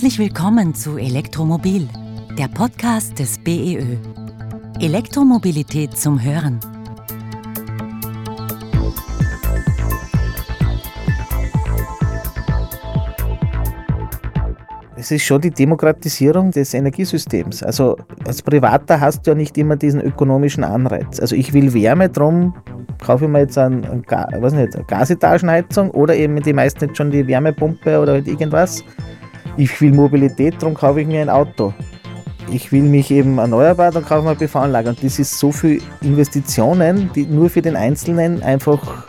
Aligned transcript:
Herzlich 0.00 0.20
willkommen 0.20 0.76
zu 0.76 0.96
Elektromobil, 0.96 1.88
der 2.38 2.46
Podcast 2.46 3.18
des 3.18 3.36
BEÖ. 3.36 3.96
Elektromobilität 4.78 5.96
zum 5.96 6.22
Hören. 6.22 6.60
Es 14.94 15.10
ist 15.10 15.24
schon 15.24 15.40
die 15.40 15.50
Demokratisierung 15.50 16.52
des 16.52 16.74
Energiesystems. 16.74 17.64
Also 17.64 17.96
als 18.24 18.40
Privater 18.40 19.00
hast 19.00 19.26
du 19.26 19.32
ja 19.32 19.34
nicht 19.34 19.58
immer 19.58 19.74
diesen 19.74 20.00
ökonomischen 20.00 20.62
Anreiz. 20.62 21.18
Also 21.18 21.34
ich 21.34 21.52
will 21.52 21.74
Wärme, 21.74 22.08
drum 22.08 22.54
kaufe 23.04 23.24
ich 23.24 23.30
mir 23.32 23.40
jetzt 23.40 23.58
ein, 23.58 23.84
ein, 23.84 24.04
was 24.40 24.52
nicht, 24.52 24.76
eine 24.76 24.84
Gasetagenheizung 24.84 25.90
oder 25.90 26.14
eben 26.14 26.40
die 26.40 26.52
meisten 26.52 26.84
jetzt 26.84 26.96
schon 26.96 27.10
die 27.10 27.26
Wärmepumpe 27.26 27.98
oder 27.98 28.12
halt 28.12 28.28
irgendwas. 28.28 28.84
Ich 29.60 29.80
will 29.80 29.92
Mobilität, 29.92 30.54
darum 30.60 30.74
kaufe 30.74 31.00
ich 31.00 31.08
mir 31.08 31.20
ein 31.20 31.28
Auto. 31.28 31.74
Ich 32.48 32.70
will 32.70 32.84
mich 32.84 33.10
eben 33.10 33.38
erneuerbar, 33.38 33.90
dann 33.90 34.04
kaufe 34.04 34.20
ich 34.20 34.24
mir 34.24 34.30
eine 34.30 34.38
PV-Anlage. 34.38 34.90
Und 34.90 35.02
das 35.02 35.18
ist 35.18 35.36
so 35.36 35.50
viel 35.50 35.82
Investitionen, 36.00 37.10
die 37.12 37.26
nur 37.26 37.50
für 37.50 37.60
den 37.60 37.74
Einzelnen 37.74 38.40
einfach 38.44 39.08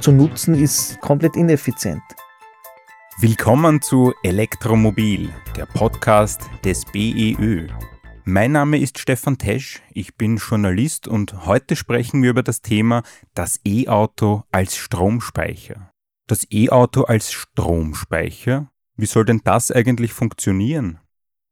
zu 0.00 0.12
nutzen, 0.12 0.54
ist 0.54 1.00
komplett 1.00 1.36
ineffizient. 1.36 2.02
Willkommen 3.20 3.80
zu 3.80 4.12
Elektromobil, 4.22 5.30
der 5.56 5.64
Podcast 5.64 6.42
des 6.62 6.84
BEÖ. 6.84 7.68
Mein 8.26 8.52
Name 8.52 8.78
ist 8.78 8.98
Stefan 8.98 9.38
Tesch, 9.38 9.80
ich 9.94 10.16
bin 10.16 10.36
Journalist 10.36 11.08
und 11.08 11.46
heute 11.46 11.76
sprechen 11.76 12.22
wir 12.22 12.28
über 12.28 12.42
das 12.42 12.60
Thema 12.60 13.04
das 13.32 13.58
E-Auto 13.64 14.42
als 14.52 14.76
Stromspeicher. 14.76 15.92
Das 16.26 16.46
E-Auto 16.50 17.04
als 17.04 17.32
Stromspeicher? 17.32 18.70
Wie 18.98 19.06
soll 19.06 19.24
denn 19.24 19.40
das 19.44 19.70
eigentlich 19.70 20.12
funktionieren? 20.12 20.98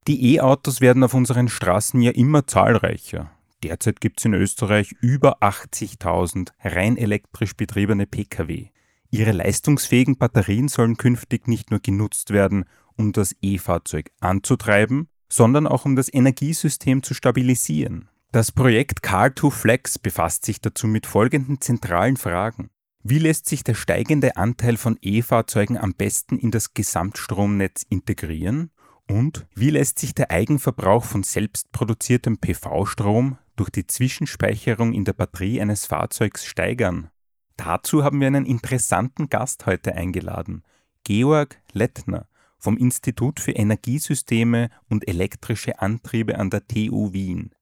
Die 0.08 0.34
E-Autos 0.34 0.80
werden 0.80 1.04
auf 1.04 1.14
unseren 1.14 1.48
Straßen 1.48 2.02
ja 2.02 2.10
immer 2.10 2.44
zahlreicher. 2.48 3.30
Derzeit 3.62 4.00
gibt 4.00 4.18
es 4.18 4.24
in 4.24 4.34
Österreich 4.34 4.96
über 5.00 5.42
80.000 5.42 6.48
rein 6.64 6.96
elektrisch 6.96 7.56
betriebene 7.56 8.06
Pkw. 8.06 8.70
Ihre 9.10 9.30
leistungsfähigen 9.30 10.18
Batterien 10.18 10.66
sollen 10.66 10.96
künftig 10.96 11.46
nicht 11.46 11.70
nur 11.70 11.78
genutzt 11.78 12.32
werden, 12.32 12.64
um 12.96 13.12
das 13.12 13.36
E-Fahrzeug 13.40 14.10
anzutreiben, 14.18 15.08
sondern 15.28 15.68
auch 15.68 15.84
um 15.84 15.94
das 15.94 16.12
Energiesystem 16.12 17.04
zu 17.04 17.14
stabilisieren. 17.14 18.08
Das 18.32 18.50
Projekt 18.50 19.04
Car2Flex 19.04 20.00
befasst 20.02 20.44
sich 20.44 20.60
dazu 20.60 20.88
mit 20.88 21.06
folgenden 21.06 21.60
zentralen 21.60 22.16
Fragen. 22.16 22.70
Wie 23.08 23.20
lässt 23.20 23.46
sich 23.46 23.62
der 23.62 23.74
steigende 23.74 24.36
Anteil 24.36 24.76
von 24.76 24.98
E-Fahrzeugen 25.00 25.78
am 25.78 25.94
besten 25.94 26.40
in 26.40 26.50
das 26.50 26.74
Gesamtstromnetz 26.74 27.86
integrieren? 27.88 28.72
Und 29.08 29.46
wie 29.54 29.70
lässt 29.70 30.00
sich 30.00 30.12
der 30.12 30.32
Eigenverbrauch 30.32 31.04
von 31.04 31.22
selbstproduziertem 31.22 32.38
PV-Strom 32.38 33.38
durch 33.54 33.70
die 33.70 33.86
Zwischenspeicherung 33.86 34.92
in 34.92 35.04
der 35.04 35.12
Batterie 35.12 35.60
eines 35.60 35.86
Fahrzeugs 35.86 36.44
steigern? 36.44 37.08
Dazu 37.56 38.02
haben 38.02 38.18
wir 38.18 38.26
einen 38.26 38.44
interessanten 38.44 39.28
Gast 39.28 39.66
heute 39.66 39.94
eingeladen, 39.94 40.64
Georg 41.04 41.60
Lettner, 41.72 42.26
vom 42.58 42.76
Institut 42.76 43.38
für 43.38 43.52
Energiesysteme 43.52 44.68
und 44.88 45.06
elektrische 45.06 45.78
Antriebe 45.78 46.40
an 46.40 46.50
der 46.50 46.66
TU 46.66 47.12
Wien. 47.12 47.52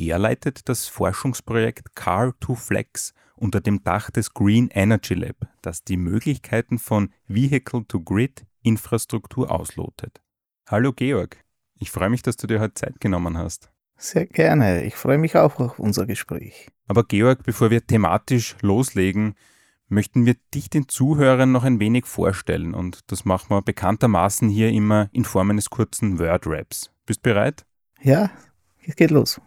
Er 0.00 0.20
leitet 0.20 0.68
das 0.68 0.86
Forschungsprojekt 0.86 1.88
Car2Flex 1.96 3.14
unter 3.34 3.60
dem 3.60 3.82
Dach 3.82 4.12
des 4.12 4.32
Green 4.32 4.68
Energy 4.68 5.14
Lab, 5.14 5.48
das 5.60 5.82
die 5.82 5.96
Möglichkeiten 5.96 6.78
von 6.78 7.12
Vehicle-to-Grid-Infrastruktur 7.26 9.50
auslotet. 9.50 10.22
Hallo 10.68 10.92
Georg, 10.92 11.38
ich 11.74 11.90
freue 11.90 12.10
mich, 12.10 12.22
dass 12.22 12.36
du 12.36 12.46
dir 12.46 12.60
heute 12.60 12.74
Zeit 12.74 13.00
genommen 13.00 13.36
hast. 13.36 13.72
Sehr 13.96 14.26
gerne, 14.26 14.84
ich 14.84 14.94
freue 14.94 15.18
mich 15.18 15.34
auch 15.34 15.58
auf 15.58 15.80
unser 15.80 16.06
Gespräch. 16.06 16.68
Aber 16.86 17.02
Georg, 17.02 17.42
bevor 17.42 17.70
wir 17.70 17.84
thematisch 17.84 18.54
loslegen, 18.60 19.34
möchten 19.88 20.26
wir 20.26 20.36
dich 20.54 20.70
den 20.70 20.88
Zuhörern 20.88 21.50
noch 21.50 21.64
ein 21.64 21.80
wenig 21.80 22.06
vorstellen 22.06 22.72
und 22.72 23.10
das 23.10 23.24
machen 23.24 23.50
wir 23.50 23.62
bekanntermaßen 23.62 24.48
hier 24.48 24.70
immer 24.70 25.08
in 25.10 25.24
Form 25.24 25.50
eines 25.50 25.70
kurzen 25.70 26.20
Word-Raps. 26.20 26.92
Bist 27.04 27.22
bereit? 27.22 27.66
Ja, 28.00 28.30
es 28.86 28.94
geht 28.94 29.10
los. 29.10 29.40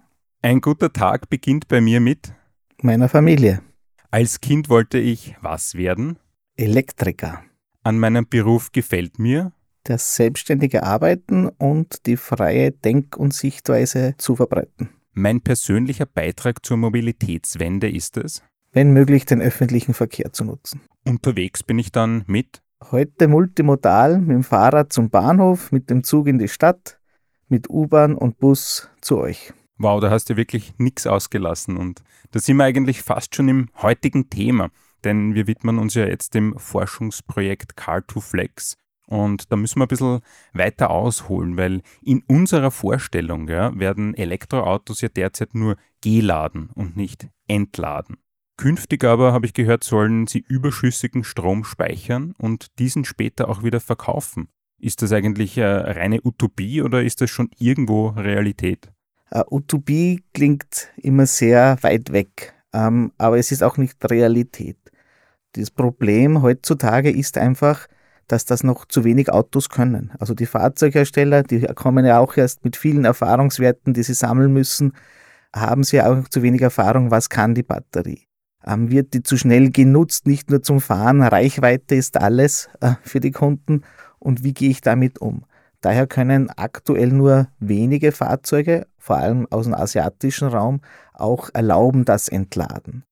Ein 0.43 0.59
guter 0.59 0.91
Tag 0.91 1.29
beginnt 1.29 1.67
bei 1.67 1.81
mir 1.81 1.99
mit 1.99 2.33
meiner 2.81 3.09
Familie. 3.09 3.61
Als 4.09 4.41
Kind 4.41 4.69
wollte 4.69 4.97
ich 4.97 5.35
was 5.39 5.75
werden? 5.75 6.17
Elektriker. 6.57 7.43
An 7.83 7.99
meinem 7.99 8.27
Beruf 8.27 8.71
gefällt 8.71 9.19
mir 9.19 9.53
das 9.83 10.15
selbstständige 10.15 10.81
Arbeiten 10.81 11.47
und 11.47 12.07
die 12.07 12.17
freie 12.17 12.71
Denk- 12.71 13.17
und 13.17 13.35
Sichtweise 13.35 14.15
zu 14.17 14.35
verbreiten. 14.35 14.89
Mein 15.13 15.41
persönlicher 15.41 16.07
Beitrag 16.07 16.65
zur 16.65 16.77
Mobilitätswende 16.77 17.91
ist 17.91 18.17
es, 18.17 18.41
wenn 18.71 18.93
möglich 18.93 19.25
den 19.25 19.41
öffentlichen 19.41 19.93
Verkehr 19.93 20.33
zu 20.33 20.43
nutzen. 20.43 20.81
Unterwegs 21.07 21.61
bin 21.61 21.77
ich 21.77 21.91
dann 21.91 22.23
mit 22.25 22.63
Heute 22.89 23.27
multimodal 23.27 24.17
mit 24.19 24.31
dem 24.31 24.43
Fahrrad 24.43 24.91
zum 24.91 25.11
Bahnhof, 25.11 25.71
mit 25.71 25.91
dem 25.91 26.03
Zug 26.03 26.25
in 26.25 26.39
die 26.39 26.47
Stadt, 26.47 26.99
mit 27.47 27.69
U-Bahn 27.69 28.15
und 28.15 28.39
Bus 28.39 28.89
zu 29.01 29.19
euch. 29.19 29.53
Wow, 29.83 29.99
da 29.99 30.11
hast 30.11 30.29
du 30.29 30.37
wirklich 30.37 30.75
nichts 30.77 31.07
ausgelassen 31.07 31.75
und 31.75 32.03
da 32.29 32.39
sind 32.39 32.57
wir 32.57 32.65
eigentlich 32.65 33.01
fast 33.01 33.35
schon 33.35 33.49
im 33.49 33.69
heutigen 33.81 34.29
Thema, 34.29 34.69
denn 35.03 35.33
wir 35.33 35.47
widmen 35.47 35.79
uns 35.79 35.95
ja 35.95 36.05
jetzt 36.05 36.35
dem 36.35 36.55
Forschungsprojekt 36.55 37.73
Car2Flex 37.79 38.75
und 39.07 39.51
da 39.51 39.55
müssen 39.55 39.79
wir 39.79 39.85
ein 39.85 39.87
bisschen 39.87 40.19
weiter 40.53 40.91
ausholen, 40.91 41.57
weil 41.57 41.81
in 42.03 42.21
unserer 42.27 42.69
Vorstellung 42.69 43.49
ja, 43.49 43.77
werden 43.77 44.13
Elektroautos 44.13 45.01
ja 45.01 45.09
derzeit 45.09 45.55
nur 45.55 45.77
geladen 46.01 46.69
und 46.75 46.95
nicht 46.95 47.27
entladen. 47.47 48.17
Künftig 48.57 49.03
aber, 49.03 49.33
habe 49.33 49.47
ich 49.47 49.53
gehört, 49.53 49.83
sollen 49.83 50.27
sie 50.27 50.45
überschüssigen 50.47 51.23
Strom 51.23 51.63
speichern 51.63 52.35
und 52.37 52.77
diesen 52.77 53.03
später 53.03 53.49
auch 53.49 53.63
wieder 53.63 53.79
verkaufen. 53.79 54.47
Ist 54.77 55.01
das 55.01 55.11
eigentlich 55.11 55.59
eine 55.59 55.95
reine 55.95 56.21
Utopie 56.23 56.83
oder 56.83 57.01
ist 57.01 57.21
das 57.21 57.31
schon 57.31 57.49
irgendwo 57.57 58.09
Realität? 58.09 58.91
Uh, 59.33 59.43
Utopie 59.49 60.23
klingt 60.33 60.89
immer 60.97 61.25
sehr 61.25 61.77
weit 61.81 62.11
weg, 62.11 62.53
ähm, 62.73 63.13
aber 63.17 63.37
es 63.37 63.51
ist 63.51 63.63
auch 63.63 63.77
nicht 63.77 63.97
Realität. 64.09 64.77
Das 65.53 65.71
Problem 65.71 66.41
heutzutage 66.41 67.09
ist 67.11 67.37
einfach, 67.37 67.87
dass 68.27 68.45
das 68.45 68.63
noch 68.63 68.85
zu 68.85 69.03
wenig 69.03 69.31
Autos 69.31 69.69
können. 69.69 70.11
Also 70.19 70.33
die 70.33 70.45
Fahrzeughersteller, 70.45 71.43
die 71.43 71.61
kommen 71.75 72.05
ja 72.05 72.19
auch 72.19 72.35
erst 72.35 72.63
mit 72.65 72.75
vielen 72.75 73.05
Erfahrungswerten, 73.05 73.93
die 73.93 74.03
sie 74.03 74.13
sammeln 74.13 74.51
müssen, 74.51 74.93
haben 75.55 75.83
sie 75.83 76.01
auch 76.01 76.27
zu 76.29 76.41
wenig 76.41 76.61
Erfahrung, 76.61 77.11
was 77.11 77.29
kann 77.29 77.55
die 77.55 77.63
Batterie 77.63 78.27
ähm, 78.65 78.91
wird 78.91 79.13
die 79.13 79.23
zu 79.23 79.37
schnell 79.37 79.71
genutzt, 79.71 80.27
nicht 80.27 80.49
nur 80.49 80.61
zum 80.61 80.81
Fahren. 80.81 81.21
Reichweite 81.21 81.95
ist 81.95 82.17
alles 82.17 82.69
äh, 82.79 82.93
für 83.03 83.19
die 83.19 83.31
Kunden 83.31 83.83
und 84.19 84.43
wie 84.43 84.53
gehe 84.53 84.69
ich 84.69 84.81
damit 84.81 85.19
um? 85.19 85.45
Daher 85.81 86.05
können 86.05 86.49
aktuell 86.49 87.09
nur 87.09 87.47
wenige 87.59 88.11
Fahrzeuge, 88.11 88.85
vor 89.01 89.17
allem 89.17 89.47
aus 89.49 89.65
dem 89.65 89.73
asiatischen 89.73 90.47
Raum, 90.47 90.79
auch 91.13 91.49
erlauben 91.53 92.05
das 92.05 92.29
Entladen. 92.29 93.03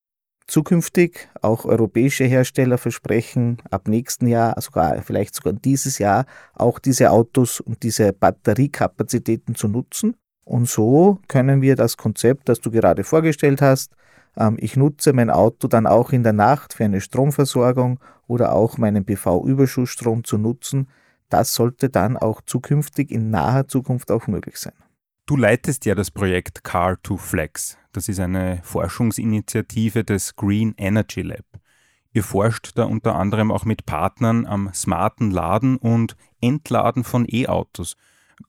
Zukünftig 0.47 1.29
auch 1.41 1.65
europäische 1.65 2.23
Hersteller 2.23 2.77
versprechen 2.77 3.57
ab 3.69 3.87
nächsten 3.87 4.27
Jahr, 4.27 4.59
sogar 4.61 5.01
vielleicht 5.01 5.35
sogar 5.35 5.53
dieses 5.53 5.99
Jahr, 5.99 6.25
auch 6.55 6.79
diese 6.79 7.11
Autos 7.11 7.59
und 7.59 7.83
diese 7.83 8.13
Batteriekapazitäten 8.13 9.55
zu 9.55 9.67
nutzen. 9.67 10.15
Und 10.45 10.67
so 10.67 11.19
können 11.27 11.61
wir 11.61 11.75
das 11.75 11.97
Konzept, 11.97 12.49
das 12.49 12.61
du 12.61 12.71
gerade 12.71 13.03
vorgestellt 13.03 13.61
hast, 13.61 13.93
ähm, 14.37 14.57
ich 14.59 14.75
nutze 14.75 15.13
mein 15.13 15.29
Auto 15.29 15.67
dann 15.67 15.85
auch 15.85 16.11
in 16.11 16.23
der 16.23 16.33
Nacht 16.33 16.73
für 16.73 16.85
eine 16.85 17.01
Stromversorgung 17.01 17.99
oder 18.27 18.53
auch 18.53 18.77
meinen 18.77 19.05
PV-Überschussstrom 19.05 20.23
zu 20.23 20.37
nutzen. 20.37 20.87
Das 21.29 21.53
sollte 21.53 21.89
dann 21.89 22.17
auch 22.17 22.41
zukünftig 22.41 23.11
in 23.11 23.29
naher 23.29 23.67
Zukunft 23.67 24.11
auch 24.11 24.25
möglich 24.25 24.57
sein. 24.57 24.73
Du 25.29 25.35
leitest 25.35 25.85
ja 25.85 25.93
das 25.93 26.09
Projekt 26.09 26.61
Car2Flex. 26.65 27.77
Das 27.91 28.09
ist 28.09 28.19
eine 28.19 28.61
Forschungsinitiative 28.63 30.03
des 30.03 30.35
Green 30.35 30.73
Energy 30.75 31.21
Lab. 31.21 31.45
Ihr 32.13 32.23
forscht 32.23 32.71
da 32.73 32.85
unter 32.85 33.13
anderem 33.13 33.51
auch 33.51 33.63
mit 33.63 33.85
Partnern 33.85 34.47
am 34.47 34.73
smarten 34.73 35.29
Laden 35.29 35.77
und 35.77 36.15
Entladen 36.41 37.03
von 37.03 37.27
E-Autos. 37.29 37.95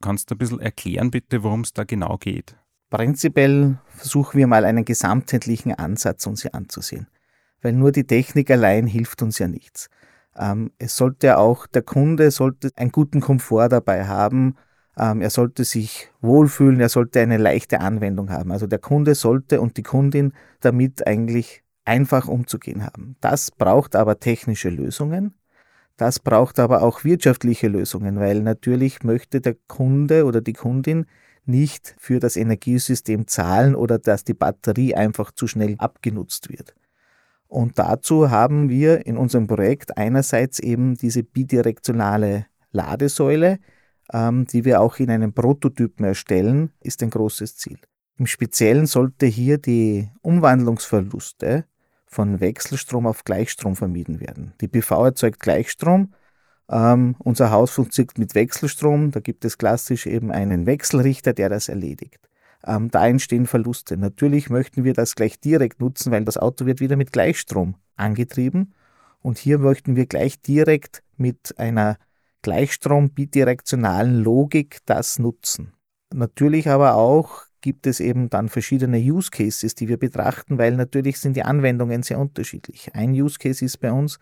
Kannst 0.00 0.31
du 0.31 0.35
ein 0.35 0.38
bisschen 0.38 0.59
erklären, 0.59 1.11
bitte, 1.11 1.43
worum 1.43 1.61
es 1.61 1.75
da 1.75 1.85
genau 1.85 2.17
geht? 2.17 2.56
Prinzipiell 2.88 3.79
versuchen 3.88 4.38
wir 4.38 4.47
mal 4.47 4.65
einen 4.65 4.87
gesamtheitlichen 4.87 5.75
Ansatz 5.75 6.27
uns 6.27 6.41
hier 6.41 6.55
anzusehen, 6.55 7.09
weil 7.61 7.75
nur 7.75 7.93
die 7.93 8.06
Technik 8.06 8.50
allein 8.50 8.87
hilft 8.87 9.21
uns 9.21 9.38
ja 9.38 9.49
nichts. 9.49 9.91
Ähm, 10.35 10.71
es 10.79 10.97
sollte 10.97 11.37
auch, 11.37 11.67
der 11.67 11.82
Kunde 11.82 12.31
sollte 12.31 12.71
einen 12.77 12.91
guten 12.91 13.21
Komfort 13.21 13.69
dabei 13.69 14.06
haben, 14.06 14.56
er 14.97 15.31
sollte 15.31 15.65
sich 15.65 16.11
wohlfühlen, 16.21 16.81
er 16.81 16.89
sollte 16.89 17.21
eine 17.21 17.39
leichte 17.39 17.81
Anwendung 17.81 18.31
haben. 18.31 18.53
Also 18.53 18.67
der 18.67 18.79
Kunde 18.79 19.15
sollte 19.15 19.61
und 19.61 19.77
die 19.77 19.83
Kundin 19.83 20.33
damit 20.61 21.07
eigentlich 21.07 21.63
einfach 21.85 22.29
umzugehen 22.29 22.85
haben. 22.85 23.17
Das 23.21 23.51
braucht 23.51 23.97
aber 23.97 24.21
technische 24.21 24.69
Lösungen. 24.69 25.35
Das 25.97 26.19
braucht 26.19 26.59
aber 26.59 26.83
auch 26.83 27.05
wirtschaftliche 27.05 27.69
Lösungen, 27.69 28.19
weil 28.19 28.41
natürlich 28.43 29.03
möchte 29.03 29.41
der 29.41 29.57
Kunde 29.69 30.25
oder 30.25 30.41
die 30.41 30.55
Kundin 30.55 31.07
nicht 31.45 31.95
für 31.99 32.21
das 32.21 32.37
Energiesystem 32.37 33.27
zahlen 33.27 33.75
oder 33.75 33.99
dass 33.99 34.25
die 34.25 34.35
Batterie 34.35 34.95
einfach 34.95 35.33
zu 35.33 35.47
schnell 35.47 35.75
abgenutzt 35.79 36.49
wird. 36.49 36.75
Und 37.49 37.79
dazu 37.79 38.31
haben 38.31 38.69
wir 38.69 39.07
in 39.07 39.17
unserem 39.17 39.47
Projekt 39.47 39.97
einerseits 39.99 40.61
eben 40.61 40.95
diese 40.95 41.23
bidirektionale 41.23 42.47
Ladesäule, 42.71 43.59
ähm, 44.12 44.47
die 44.47 44.65
wir 44.65 44.81
auch 44.81 44.99
in 44.99 45.11
einem 45.11 45.33
Prototypen 45.33 46.05
erstellen, 46.05 46.73
ist 46.81 47.03
ein 47.03 47.11
großes 47.11 47.57
Ziel. 47.57 47.79
Im 48.17 48.27
Speziellen 48.27 48.87
sollte 48.87 49.27
hier 49.27 49.59
die 49.59 50.09
Umwandlungsverluste 50.23 51.65
von 52.07 52.41
Wechselstrom 52.41 53.07
auf 53.07 53.25
Gleichstrom 53.25 53.77
vermieden 53.77 54.21
werden. 54.21 54.53
Die 54.61 54.69
PV 54.69 55.07
erzeugt 55.07 55.41
Gleichstrom. 55.41 56.12
Ähm, 56.69 57.15
unser 57.19 57.51
Haus 57.51 57.71
funktioniert 57.71 58.19
mit 58.19 58.35
Wechselstrom. 58.35 59.11
Da 59.12 59.21
gibt 59.21 59.45
es 59.45 59.59
klassisch 59.59 60.07
eben 60.07 60.31
einen 60.31 60.67
Wechselrichter, 60.67 61.33
der 61.33 61.49
das 61.49 61.69
erledigt. 61.69 62.29
Ähm, 62.67 62.91
da 62.91 63.06
entstehen 63.06 63.47
Verluste. 63.47 63.97
Natürlich 63.97 64.51
möchten 64.51 64.85
wir 64.85 64.93
das 64.93 65.15
gleich 65.15 65.41
direkt 65.41 65.81
nutzen, 65.81 66.13
weil 66.13 66.25
das 66.25 66.37
Auto 66.37 66.67
wird 66.67 66.81
wieder 66.81 66.97
mit 66.97 67.13
Gleichstrom 67.13 67.77
angetrieben. 67.97 68.75
Und 69.23 69.39
hier 69.39 69.59
möchten 69.59 69.97
wir 69.97 70.06
gleich 70.06 70.41
direkt 70.43 71.03
mit 71.17 71.59
einer 71.59 71.97
Gleichstrom-bidirektionalen 72.43 74.23
Logik 74.23 74.79
das 74.87 75.19
nutzen. 75.19 75.73
Natürlich 76.13 76.69
aber 76.69 76.95
auch 76.95 77.45
gibt 77.61 77.87
es 77.87 78.01
eben 78.01 78.31
dann 78.31 78.49
verschiedene 78.49 78.99
Use 78.99 79.31
Cases, 79.31 79.75
die 79.75 79.89
wir 79.89 79.99
betrachten, 79.99 80.59
weil 80.59 80.77
natürlich 80.77 81.19
sind 81.19 81.37
die 81.37 81.43
Anwendungen 81.43 82.03
sehr 82.03 82.19
unterschiedlich. 82.19 82.95
Ein 82.95 83.13
Use 83.13 83.39
Case 83.39 83.65
ist 83.65 83.79
bei 83.79 83.93
uns 83.93 84.19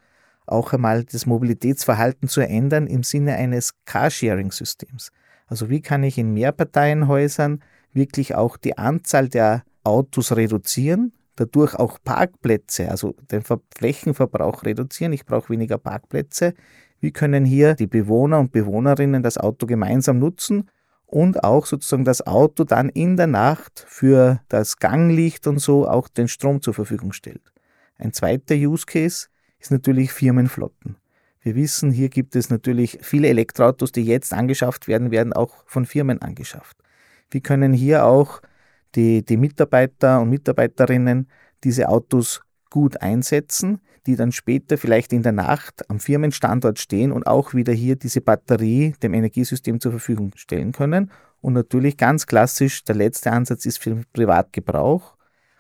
auch 0.47 0.73
einmal 0.73 1.05
das 1.05 1.27
Mobilitätsverhalten 1.27 2.29
zu 2.29 2.41
ändern 2.41 2.87
im 2.87 3.03
Sinne 3.03 3.37
eines 3.37 3.75
Carsharing-Systems. 3.85 5.13
Also 5.47 5.71
wie 5.71 5.81
kann 5.81 6.03
ich 6.03 6.19
in 6.19 6.35
Mehrparteienhäusern 6.35 7.63
wirklich 7.93 8.35
auch 8.35 8.57
die 8.57 8.77
Anzahl 8.77 9.29
der 9.29 9.65
Autos 9.85 10.37
reduzieren, 10.37 11.13
dadurch 11.37 11.75
auch 11.75 11.99
Parkplätze, 12.03 12.91
also 12.91 13.15
den 13.31 13.43
Flächenverbrauch 13.77 14.65
reduzieren. 14.65 15.13
Ich 15.13 15.25
brauche 15.25 15.51
weniger 15.51 15.79
Parkplätze. 15.79 16.55
Wie 17.01 17.13
können 17.13 17.45
hier 17.45 17.75
die 17.75 17.87
Bewohner 17.87 18.41
und 18.41 18.53
Bewohnerinnen 18.53 19.23
das 19.23 19.39
Auto 19.39 19.67
gemeinsam 19.67 20.19
nutzen 20.19 20.69
und 21.07 21.45
auch 21.45 21.65
sozusagen 21.65 22.05
das 22.05 22.27
Auto 22.27 22.65
dann 22.65 22.89
in 22.89 23.17
der 23.17 23.29
Nacht 23.29 23.85
für 23.89 24.41
das 24.49 24.79
Ganglicht 24.79 25.47
und 25.47 25.59
so 25.59 25.89
auch 25.89 26.09
den 26.09 26.29
Strom 26.29 26.61
zur 26.61 26.75
Verfügung 26.75 27.13
stellt. 27.13 27.53
Ein 27.97 28.13
zweiter 28.13 28.55
Use 28.55 28.85
Case 28.87 29.29
ist 29.59 29.71
natürlich 29.71 30.13
Firmenflotten. 30.13 30.97
Wir 31.41 31.55
wissen, 31.55 31.93
hier 31.93 32.09
gibt 32.09 32.37
es 32.37 32.51
natürlich 32.51 32.99
viele 33.01 33.29
Elektroautos, 33.29 33.93
die 33.93 34.03
jetzt 34.03 34.33
angeschafft 34.33 34.87
werden, 34.87 35.11
werden 35.11 35.33
auch 35.33 35.65
von 35.67 35.87
Firmen 35.87 36.21
angeschafft. 36.21 36.77
Wie 37.31 37.41
können 37.41 37.73
hier 37.73 38.05
auch 38.05 38.43
die, 38.95 39.25
die 39.25 39.37
Mitarbeiter 39.37 40.21
und 40.21 40.31
Mitarbeiterinnen 40.31 41.29
diese 41.65 41.89
Autos 41.89 42.43
gut 42.71 43.01
einsetzen, 43.01 43.81
die 44.07 44.17
dann 44.17 44.33
später 44.33 44.79
vielleicht 44.79 45.13
in 45.13 45.23
der 45.23 45.33
Nacht 45.33 45.89
am 45.91 46.01
Firmenstandort 46.01 46.79
stehen 46.79 47.13
und 47.13 47.27
auch 47.27 47.55
wieder 47.55 47.73
hier 47.73 47.97
diese 47.97 48.21
Batterie 48.21 48.95
dem 49.03 49.15
Energiesystem 49.15 49.81
zur 49.81 49.93
Verfügung 49.93 50.33
stellen 50.37 50.73
können. 50.73 51.11
Und 51.41 51.53
natürlich 51.53 51.97
ganz 51.97 52.27
klassisch, 52.27 52.85
der 52.85 52.97
letzte 52.97 53.33
Ansatz 53.33 53.67
ist 53.67 53.79
für 53.79 53.91
den 53.91 54.05
Privatgebrauch, 54.13 55.17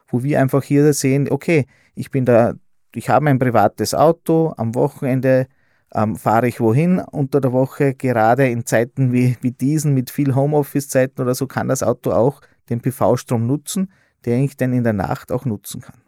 wo 0.08 0.22
wir 0.22 0.40
einfach 0.40 0.62
hier 0.62 0.92
sehen, 0.92 1.30
okay, 1.30 1.66
ich 1.94 2.10
bin 2.10 2.24
da, 2.24 2.54
ich 2.94 3.08
habe 3.08 3.28
ein 3.28 3.38
privates 3.38 3.94
Auto, 3.94 4.54
am 4.56 4.74
Wochenende 4.74 5.46
ähm, 5.94 6.16
fahre 6.16 6.48
ich 6.48 6.60
wohin 6.60 7.00
unter 7.00 7.40
der 7.40 7.52
Woche, 7.52 7.94
gerade 7.94 8.48
in 8.48 8.66
Zeiten 8.66 9.12
wie, 9.12 9.36
wie 9.40 9.52
diesen 9.52 9.94
mit 9.94 10.10
viel 10.10 10.34
Homeoffice-Zeiten 10.34 11.20
oder 11.22 11.34
so, 11.34 11.46
kann 11.46 11.68
das 11.68 11.82
Auto 11.82 12.12
auch 12.12 12.40
den 12.68 12.80
PV-Strom 12.80 13.46
nutzen, 13.46 13.92
den 14.26 14.44
ich 14.44 14.56
dann 14.56 14.72
in 14.72 14.84
der 14.84 14.92
Nacht 14.92 15.32
auch 15.32 15.44
nutzen 15.44 15.80
kann. 15.80 16.00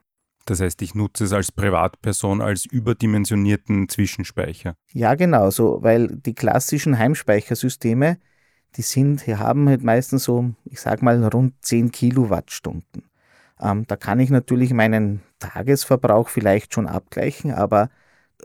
Das 0.46 0.60
heißt, 0.60 0.82
ich 0.82 0.94
nutze 0.94 1.24
es 1.24 1.32
als 1.32 1.52
Privatperson 1.52 2.40
als 2.40 2.64
überdimensionierten 2.64 3.88
Zwischenspeicher. 3.88 4.74
Ja, 4.92 5.14
genau 5.14 5.50
so, 5.50 5.82
weil 5.82 6.08
die 6.08 6.34
klassischen 6.34 6.98
Heimspeichersysteme, 6.98 8.18
die 8.76 8.82
sind, 8.82 9.26
die 9.26 9.36
haben 9.36 9.68
halt 9.68 9.82
meistens 9.82 10.24
so, 10.24 10.54
ich 10.64 10.80
sag 10.80 11.02
mal, 11.02 11.22
rund 11.24 11.54
10 11.62 11.92
Kilowattstunden. 11.92 13.04
Ähm, 13.60 13.84
da 13.86 13.96
kann 13.96 14.20
ich 14.20 14.30
natürlich 14.30 14.72
meinen 14.72 15.22
Tagesverbrauch 15.38 16.28
vielleicht 16.28 16.74
schon 16.74 16.86
abgleichen, 16.86 17.52
aber 17.52 17.90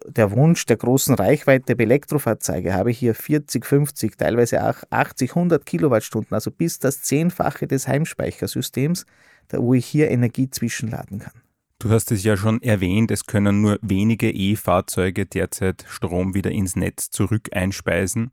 der 0.06 0.32
Wunsch 0.32 0.66
der 0.66 0.78
großen 0.78 1.16
Reichweite 1.16 1.76
der 1.76 1.86
Elektrofahrzeuge 1.86 2.74
habe 2.74 2.92
ich 2.92 3.00
hier 3.00 3.16
40, 3.16 3.66
50, 3.66 4.18
teilweise 4.18 4.68
auch 4.68 4.76
80, 4.90 5.32
100 5.32 5.66
Kilowattstunden, 5.66 6.34
also 6.34 6.52
bis 6.52 6.80
das 6.80 7.02
Zehnfache 7.02 7.68
des 7.68 7.88
Heimspeichersystems, 7.88 9.06
wo 9.52 9.74
ich 9.74 9.86
hier 9.86 10.10
Energie 10.10 10.50
zwischenladen 10.50 11.20
kann. 11.20 11.45
Du 11.80 11.90
hast 11.90 12.12
es 12.12 12.24
ja 12.24 12.38
schon 12.38 12.62
erwähnt, 12.62 13.12
es 13.12 13.26
können 13.26 13.62
nur 13.62 13.78
wenige 13.82 14.32
E-Fahrzeuge 14.32 15.26
derzeit 15.26 15.86
Strom 15.88 16.34
wieder 16.34 16.52
ins 16.52 16.76
Netz 16.76 17.10
zurück 17.10 17.50
einspeisen. 17.52 18.32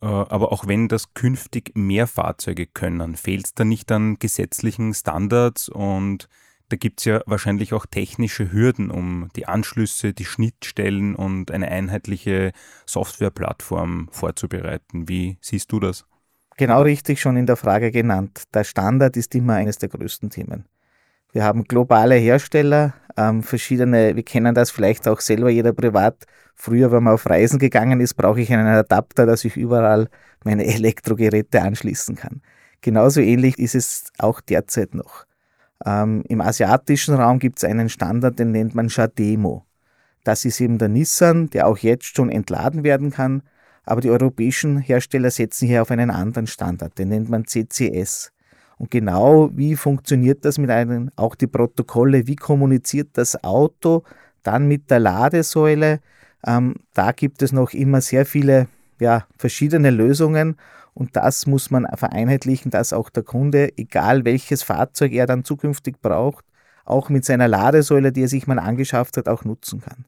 Äh, 0.00 0.06
aber 0.06 0.52
auch 0.52 0.66
wenn 0.66 0.88
das 0.88 1.14
künftig 1.14 1.72
mehr 1.74 2.06
Fahrzeuge 2.06 2.66
können, 2.66 3.16
fehlt 3.16 3.46
es 3.46 3.54
da 3.54 3.64
nicht 3.64 3.90
an 3.92 4.18
gesetzlichen 4.18 4.94
Standards 4.94 5.68
und 5.68 6.28
da 6.70 6.76
gibt 6.76 7.00
es 7.00 7.04
ja 7.04 7.20
wahrscheinlich 7.26 7.74
auch 7.74 7.86
technische 7.86 8.50
Hürden, 8.50 8.90
um 8.90 9.28
die 9.36 9.46
Anschlüsse, 9.46 10.14
die 10.14 10.24
Schnittstellen 10.24 11.14
und 11.14 11.50
eine 11.50 11.68
einheitliche 11.68 12.52
Softwareplattform 12.86 14.08
vorzubereiten. 14.10 15.06
Wie 15.06 15.36
siehst 15.40 15.70
du 15.70 15.80
das? 15.80 16.06
Genau 16.56 16.82
richtig 16.82 17.20
schon 17.20 17.36
in 17.36 17.46
der 17.46 17.56
Frage 17.56 17.90
genannt. 17.90 18.44
Der 18.54 18.64
Standard 18.64 19.16
ist 19.16 19.34
immer 19.34 19.54
eines 19.54 19.78
der 19.78 19.90
größten 19.90 20.30
Themen. 20.30 20.64
Wir 21.32 21.44
haben 21.44 21.64
globale 21.64 22.14
Hersteller, 22.16 22.92
ähm, 23.16 23.42
verschiedene, 23.42 24.14
wir 24.14 24.22
kennen 24.22 24.54
das 24.54 24.70
vielleicht 24.70 25.08
auch 25.08 25.20
selber, 25.20 25.48
jeder 25.48 25.72
privat. 25.72 26.24
Früher, 26.54 26.92
wenn 26.92 27.04
man 27.04 27.14
auf 27.14 27.28
Reisen 27.28 27.58
gegangen 27.58 28.00
ist, 28.00 28.14
brauche 28.14 28.40
ich 28.40 28.52
einen 28.52 28.66
Adapter, 28.66 29.24
dass 29.24 29.44
ich 29.46 29.56
überall 29.56 30.08
meine 30.44 30.66
Elektrogeräte 30.74 31.62
anschließen 31.62 32.16
kann. 32.16 32.42
Genauso 32.82 33.20
ähnlich 33.20 33.58
ist 33.58 33.74
es 33.74 34.12
auch 34.18 34.42
derzeit 34.42 34.94
noch. 34.94 35.24
Ähm, 35.86 36.22
Im 36.28 36.42
asiatischen 36.42 37.14
Raum 37.14 37.38
gibt 37.38 37.58
es 37.58 37.64
einen 37.64 37.88
Standard, 37.88 38.38
den 38.38 38.52
nennt 38.52 38.74
man 38.74 38.90
Shademo. 38.90 39.64
Das 40.24 40.44
ist 40.44 40.60
eben 40.60 40.78
der 40.78 40.88
Nissan, 40.88 41.48
der 41.48 41.66
auch 41.66 41.78
jetzt 41.78 42.14
schon 42.14 42.30
entladen 42.30 42.84
werden 42.84 43.10
kann. 43.10 43.42
Aber 43.84 44.00
die 44.00 44.10
europäischen 44.10 44.78
Hersteller 44.78 45.30
setzen 45.30 45.66
hier 45.66 45.82
auf 45.82 45.90
einen 45.90 46.10
anderen 46.10 46.46
Standard, 46.46 46.98
den 46.98 47.08
nennt 47.08 47.28
man 47.28 47.46
CCS. 47.46 48.32
Und 48.82 48.90
genau 48.90 49.48
wie 49.54 49.76
funktioniert 49.76 50.44
das 50.44 50.58
mit 50.58 50.68
einem, 50.68 51.12
auch 51.14 51.36
die 51.36 51.46
Protokolle, 51.46 52.26
wie 52.26 52.34
kommuniziert 52.34 53.10
das 53.12 53.44
Auto 53.44 54.02
dann 54.42 54.66
mit 54.66 54.90
der 54.90 54.98
Ladesäule? 54.98 56.00
Ähm, 56.44 56.74
da 56.92 57.12
gibt 57.12 57.42
es 57.42 57.52
noch 57.52 57.74
immer 57.74 58.00
sehr 58.00 58.26
viele 58.26 58.66
ja, 58.98 59.24
verschiedene 59.38 59.90
Lösungen 59.92 60.56
und 60.94 61.14
das 61.14 61.46
muss 61.46 61.70
man 61.70 61.86
vereinheitlichen, 61.94 62.72
dass 62.72 62.92
auch 62.92 63.08
der 63.08 63.22
Kunde, 63.22 63.70
egal 63.78 64.24
welches 64.24 64.64
Fahrzeug 64.64 65.12
er 65.12 65.28
dann 65.28 65.44
zukünftig 65.44 66.00
braucht, 66.02 66.44
auch 66.84 67.08
mit 67.08 67.24
seiner 67.24 67.46
Ladesäule, 67.46 68.10
die 68.10 68.24
er 68.24 68.28
sich 68.28 68.48
mal 68.48 68.58
angeschafft 68.58 69.16
hat, 69.16 69.28
auch 69.28 69.44
nutzen 69.44 69.80
kann. 69.80 70.06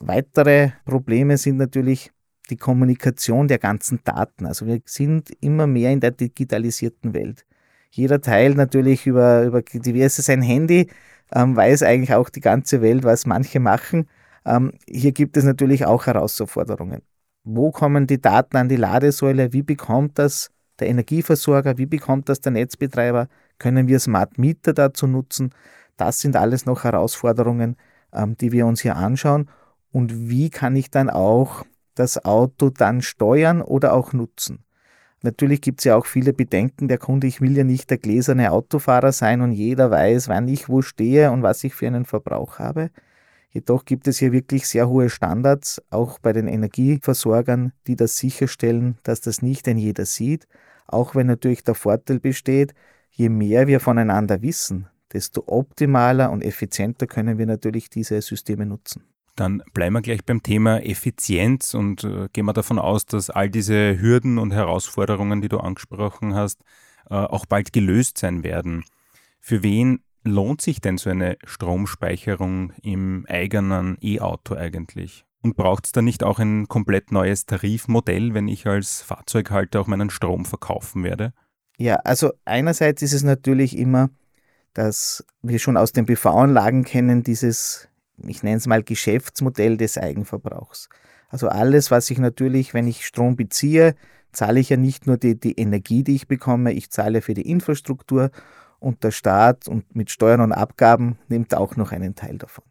Weitere 0.00 0.72
Probleme 0.86 1.38
sind 1.38 1.56
natürlich 1.56 2.10
die 2.50 2.56
Kommunikation 2.56 3.46
der 3.46 3.58
ganzen 3.58 4.00
Daten. 4.02 4.44
Also 4.44 4.66
wir 4.66 4.80
sind 4.86 5.30
immer 5.40 5.68
mehr 5.68 5.92
in 5.92 6.00
der 6.00 6.10
digitalisierten 6.10 7.14
Welt. 7.14 7.46
Jeder 7.92 8.20
teilt 8.20 8.56
natürlich 8.56 9.06
über, 9.06 9.44
über 9.44 9.62
diverse 9.62 10.22
sein 10.22 10.42
Handy, 10.42 10.88
ähm, 11.34 11.56
weiß 11.56 11.82
eigentlich 11.84 12.14
auch 12.14 12.28
die 12.30 12.40
ganze 12.40 12.82
Welt, 12.82 13.04
was 13.04 13.26
manche 13.26 13.60
machen. 13.60 14.08
Ähm, 14.44 14.72
hier 14.88 15.12
gibt 15.12 15.36
es 15.36 15.44
natürlich 15.44 15.86
auch 15.86 16.06
Herausforderungen 16.06 17.02
wo 17.44 17.70
kommen 17.70 18.06
die 18.06 18.20
Daten 18.20 18.56
an 18.56 18.68
die 18.68 18.76
Ladesäule, 18.76 19.52
wie 19.52 19.62
bekommt 19.62 20.18
das 20.18 20.50
der 20.78 20.88
Energieversorger, 20.88 21.78
wie 21.78 21.86
bekommt 21.86 22.28
das 22.28 22.40
der 22.40 22.52
Netzbetreiber, 22.52 23.28
können 23.58 23.88
wir 23.88 24.00
Smart 24.00 24.38
Meter 24.38 24.72
dazu 24.72 25.06
nutzen. 25.06 25.50
Das 25.96 26.20
sind 26.20 26.36
alles 26.36 26.66
noch 26.66 26.84
Herausforderungen, 26.84 27.76
ähm, 28.12 28.36
die 28.36 28.52
wir 28.52 28.66
uns 28.66 28.80
hier 28.80 28.96
anschauen. 28.96 29.48
Und 29.92 30.30
wie 30.30 30.50
kann 30.50 30.74
ich 30.76 30.90
dann 30.90 31.10
auch 31.10 31.64
das 31.94 32.24
Auto 32.24 32.70
dann 32.70 33.02
steuern 33.02 33.60
oder 33.60 33.92
auch 33.92 34.12
nutzen? 34.12 34.64
Natürlich 35.22 35.60
gibt 35.60 35.80
es 35.80 35.84
ja 35.84 35.96
auch 35.96 36.06
viele 36.06 36.32
Bedenken. 36.32 36.88
Der 36.88 36.98
Kunde, 36.98 37.28
ich 37.28 37.40
will 37.40 37.56
ja 37.56 37.62
nicht 37.62 37.90
der 37.90 37.98
gläserne 37.98 38.50
Autofahrer 38.50 39.12
sein 39.12 39.40
und 39.40 39.52
jeder 39.52 39.90
weiß, 39.90 40.28
wann 40.28 40.48
ich 40.48 40.68
wo 40.68 40.82
stehe 40.82 41.30
und 41.30 41.42
was 41.42 41.62
ich 41.62 41.74
für 41.74 41.86
einen 41.86 42.04
Verbrauch 42.04 42.58
habe. 42.58 42.90
Jedoch 43.50 43.84
gibt 43.84 44.08
es 44.08 44.18
hier 44.18 44.32
wirklich 44.32 44.66
sehr 44.66 44.88
hohe 44.88 45.10
Standards, 45.10 45.80
auch 45.90 46.18
bei 46.18 46.32
den 46.32 46.48
Energieversorgern, 46.48 47.72
die 47.86 47.96
das 47.96 48.16
sicherstellen, 48.16 48.98
dass 49.04 49.20
das 49.20 49.42
nicht 49.42 49.68
ein 49.68 49.78
jeder 49.78 50.06
sieht, 50.06 50.48
auch 50.86 51.14
wenn 51.14 51.26
natürlich 51.26 51.62
der 51.62 51.74
Vorteil 51.74 52.18
besteht, 52.18 52.74
je 53.10 53.28
mehr 53.28 53.66
wir 53.66 53.78
voneinander 53.78 54.42
wissen, 54.42 54.88
desto 55.12 55.44
optimaler 55.46 56.30
und 56.30 56.42
effizienter 56.42 57.06
können 57.06 57.38
wir 57.38 57.46
natürlich 57.46 57.90
diese 57.90 58.20
Systeme 58.22 58.66
nutzen. 58.66 59.04
Dann 59.36 59.62
bleiben 59.72 59.94
wir 59.94 60.02
gleich 60.02 60.24
beim 60.24 60.42
Thema 60.42 60.84
Effizienz 60.84 61.74
und 61.74 62.04
äh, 62.04 62.28
gehen 62.32 62.44
wir 62.44 62.52
davon 62.52 62.78
aus, 62.78 63.06
dass 63.06 63.30
all 63.30 63.48
diese 63.48 63.98
Hürden 64.00 64.38
und 64.38 64.52
Herausforderungen, 64.52 65.40
die 65.40 65.48
du 65.48 65.58
angesprochen 65.58 66.34
hast, 66.34 66.62
äh, 67.08 67.14
auch 67.14 67.46
bald 67.46 67.72
gelöst 67.72 68.18
sein 68.18 68.44
werden. 68.44 68.84
Für 69.40 69.62
wen 69.62 70.04
lohnt 70.22 70.60
sich 70.60 70.80
denn 70.80 70.98
so 70.98 71.10
eine 71.10 71.38
Stromspeicherung 71.44 72.72
im 72.82 73.26
eigenen 73.28 73.96
E-Auto 74.00 74.54
eigentlich? 74.54 75.24
Und 75.42 75.56
braucht 75.56 75.86
es 75.86 75.92
da 75.92 76.02
nicht 76.02 76.22
auch 76.22 76.38
ein 76.38 76.68
komplett 76.68 77.10
neues 77.10 77.46
Tarifmodell, 77.46 78.34
wenn 78.34 78.46
ich 78.46 78.66
als 78.66 79.02
Fahrzeughalter 79.02 79.80
auch 79.80 79.88
meinen 79.88 80.10
Strom 80.10 80.44
verkaufen 80.44 81.02
werde? 81.02 81.32
Ja, 81.78 81.96
also 81.96 82.32
einerseits 82.44 83.02
ist 83.02 83.12
es 83.12 83.24
natürlich 83.24 83.76
immer, 83.76 84.10
dass 84.72 85.24
wir 85.42 85.58
schon 85.58 85.76
aus 85.76 85.92
den 85.92 86.06
PV-Anlagen 86.06 86.84
kennen, 86.84 87.24
dieses, 87.24 87.88
ich 88.28 88.42
nenne 88.42 88.56
es 88.56 88.66
mal 88.66 88.82
Geschäftsmodell 88.82 89.76
des 89.76 89.98
Eigenverbrauchs. 89.98 90.88
Also 91.28 91.48
alles, 91.48 91.90
was 91.90 92.10
ich 92.10 92.18
natürlich, 92.18 92.74
wenn 92.74 92.86
ich 92.86 93.06
Strom 93.06 93.36
beziehe, 93.36 93.94
zahle 94.32 94.60
ich 94.60 94.68
ja 94.68 94.76
nicht 94.76 95.06
nur 95.06 95.16
die, 95.16 95.38
die 95.38 95.58
Energie, 95.58 96.02
die 96.02 96.14
ich 96.14 96.28
bekomme, 96.28 96.72
ich 96.72 96.90
zahle 96.90 97.22
für 97.22 97.34
die 97.34 97.48
Infrastruktur 97.50 98.30
und 98.78 99.04
der 99.04 99.12
Staat 99.12 99.68
und 99.68 99.94
mit 99.94 100.10
Steuern 100.10 100.40
und 100.40 100.52
Abgaben 100.52 101.18
nimmt 101.28 101.54
auch 101.54 101.76
noch 101.76 101.92
einen 101.92 102.14
Teil 102.14 102.38
davon. 102.38 102.64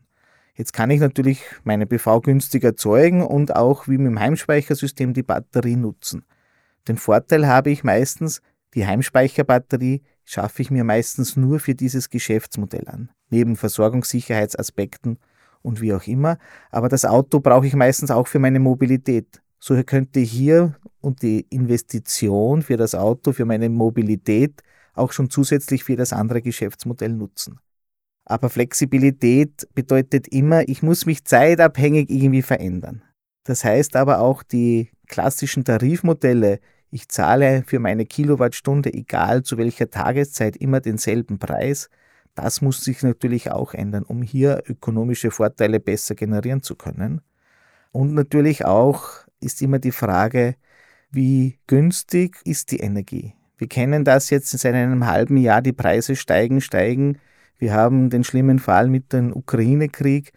Jetzt 0.54 0.74
kann 0.74 0.92
ich 0.92 1.00
natürlich 1.00 1.44
meine 1.64 1.86
PV 1.86 2.22
günstig 2.22 2.64
erzeugen 2.64 3.24
und 3.24 3.56
auch 3.56 3.88
wie 3.88 3.98
mit 3.98 4.08
dem 4.08 4.20
Heimspeichersystem 4.20 5.14
die 5.14 5.24
Batterie 5.24 5.78
nutzen. 5.78 6.26
Den 6.88 6.98
Vorteil 6.98 7.48
habe 7.48 7.72
ich 7.72 7.84
meistens, 7.84 8.42
die 8.74 8.86
Heimspeicherbatterie 8.86 10.04
schaffe 10.26 10.62
ich 10.62 10.72
mir 10.72 10.84
meistens 10.84 11.36
nur 11.36 11.60
für 11.60 11.74
dieses 11.74 12.10
Geschäftsmodell 12.10 12.88
an, 12.88 13.10
neben 13.30 13.56
Versorgungssicherheitsaspekten 13.56 15.18
und 15.62 15.82
wie 15.82 15.94
auch 15.94 16.06
immer. 16.08 16.38
Aber 16.70 16.90
das 16.90 17.06
Auto 17.06 17.40
brauche 17.40 17.68
ich 17.68 17.76
meistens 17.76 18.12
auch 18.12 18.28
für 18.28 18.40
meine 18.40 18.60
Mobilität. 18.60 19.42
So 19.60 19.82
könnte 19.84 20.20
hier 20.20 20.76
und 21.02 21.22
die 21.22 21.46
Investition 21.50 22.62
für 22.62 22.78
das 22.78 22.96
Auto, 22.96 23.32
für 23.32 23.46
meine 23.46 23.70
Mobilität 23.70 24.62
auch 24.94 25.12
schon 25.12 25.30
zusätzlich 25.30 25.84
für 25.84 25.96
das 25.96 26.14
andere 26.14 26.42
Geschäftsmodell 26.42 27.14
nutzen. 27.14 27.60
Aber 28.26 28.50
Flexibilität 28.50 29.68
bedeutet 29.74 30.28
immer, 30.28 30.68
ich 30.68 30.84
muss 30.84 31.06
mich 31.06 31.26
zeitabhängig 31.26 32.10
irgendwie 32.10 32.42
verändern. 32.42 33.04
Das 33.44 33.64
heißt 33.64 33.96
aber 33.96 34.20
auch 34.20 34.44
die 34.44 34.90
klassischen 35.08 35.64
Tarifmodelle, 35.64 36.60
ich 36.94 37.08
zahle 37.08 37.64
für 37.66 37.80
meine 37.80 38.06
Kilowattstunde, 38.06 38.94
egal 38.94 39.44
zu 39.44 39.58
welcher 39.58 39.90
Tageszeit, 39.90 40.58
immer 40.58 40.82
denselben 40.82 41.40
Preis. 41.40 41.90
Das 42.36 42.62
muss 42.62 42.84
sich 42.84 43.04
natürlich 43.04 43.52
auch 43.52 43.74
ändern, 43.74 44.04
um 44.04 44.22
hier 44.22 44.64
ökonomische 44.68 45.32
Vorteile 45.32 45.80
besser 45.80 46.16
generieren 46.16 46.62
zu 46.64 46.76
können. 46.76 47.22
Und 47.92 48.14
natürlich 48.14 48.66
auch 48.66 49.10
ist 49.40 49.62
immer 49.62 49.80
die 49.80 49.92
Frage, 49.92 50.56
wie 51.12 51.60
günstig 51.68 52.38
ist 52.46 52.72
die 52.72 52.80
Energie? 52.80 53.34
Wir 53.58 53.68
kennen 53.68 54.06
das 54.06 54.30
jetzt 54.30 54.50
seit 54.50 54.74
einem 54.74 55.06
halben 55.06 55.38
Jahr, 55.38 55.62
die 55.62 55.74
Preise 55.74 56.16
steigen, 56.16 56.62
steigen. 56.62 57.18
Wir 57.58 57.74
haben 57.74 58.10
den 58.10 58.24
schlimmen 58.24 58.60
Fall 58.60 58.88
mit 58.88 59.14
dem 59.14 59.36
Ukraine-Krieg. 59.36 60.32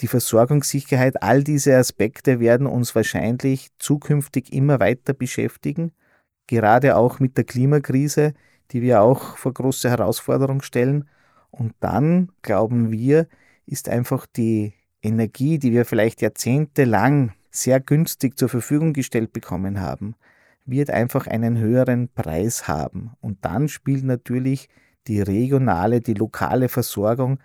Die 0.00 0.06
Versorgungssicherheit, 0.06 1.22
all 1.22 1.42
diese 1.44 1.76
Aspekte 1.76 2.40
werden 2.40 2.66
uns 2.66 2.94
wahrscheinlich 2.94 3.68
zukünftig 3.78 4.52
immer 4.52 4.80
weiter 4.80 5.12
beschäftigen 5.12 5.92
gerade 6.50 6.96
auch 6.96 7.20
mit 7.20 7.36
der 7.36 7.44
Klimakrise, 7.44 8.34
die 8.72 8.82
wir 8.82 9.02
auch 9.02 9.36
vor 9.36 9.54
große 9.54 9.88
Herausforderungen 9.88 10.62
stellen. 10.62 11.08
Und 11.50 11.74
dann, 11.80 12.30
glauben 12.42 12.90
wir, 12.90 13.26
ist 13.66 13.88
einfach 13.88 14.26
die 14.26 14.74
Energie, 15.02 15.58
die 15.58 15.72
wir 15.72 15.84
vielleicht 15.84 16.22
jahrzehntelang 16.22 17.32
sehr 17.50 17.80
günstig 17.80 18.38
zur 18.38 18.48
Verfügung 18.48 18.92
gestellt 18.92 19.32
bekommen 19.32 19.80
haben, 19.80 20.14
wird 20.64 20.90
einfach 20.90 21.26
einen 21.26 21.58
höheren 21.58 22.08
Preis 22.08 22.68
haben. 22.68 23.12
Und 23.20 23.44
dann 23.44 23.68
spielt 23.68 24.04
natürlich 24.04 24.68
die 25.06 25.20
regionale, 25.20 26.00
die 26.00 26.14
lokale 26.14 26.68
Versorgung, 26.68 27.40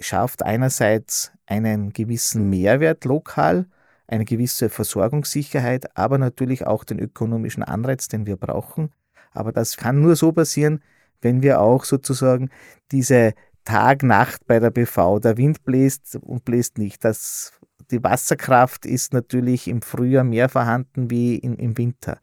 schafft 0.00 0.42
einerseits 0.42 1.32
einen 1.46 1.92
gewissen 1.92 2.50
Mehrwert 2.50 3.04
lokal, 3.04 3.66
eine 4.06 4.24
gewisse 4.24 4.68
Versorgungssicherheit, 4.68 5.96
aber 5.96 6.18
natürlich 6.18 6.66
auch 6.66 6.84
den 6.84 6.98
ökonomischen 6.98 7.62
Anreiz, 7.62 8.08
den 8.08 8.26
wir 8.26 8.36
brauchen. 8.36 8.90
Aber 9.32 9.52
das 9.52 9.76
kann 9.76 10.00
nur 10.00 10.16
so 10.16 10.32
passieren, 10.32 10.82
wenn 11.20 11.42
wir 11.42 11.60
auch 11.60 11.84
sozusagen 11.84 12.50
diese 12.92 13.34
Tag-Nacht 13.64 14.46
bei 14.46 14.60
der 14.60 14.70
BV, 14.70 15.20
der 15.20 15.36
Wind 15.36 15.62
bläst 15.64 16.16
und 16.22 16.44
bläst 16.44 16.78
nicht. 16.78 17.04
Das, 17.04 17.52
die 17.90 18.02
Wasserkraft 18.02 18.86
ist 18.86 19.12
natürlich 19.12 19.68
im 19.68 19.82
Frühjahr 19.82 20.24
mehr 20.24 20.48
vorhanden 20.48 21.10
wie 21.10 21.36
in, 21.36 21.56
im 21.56 21.76
Winter. 21.76 22.18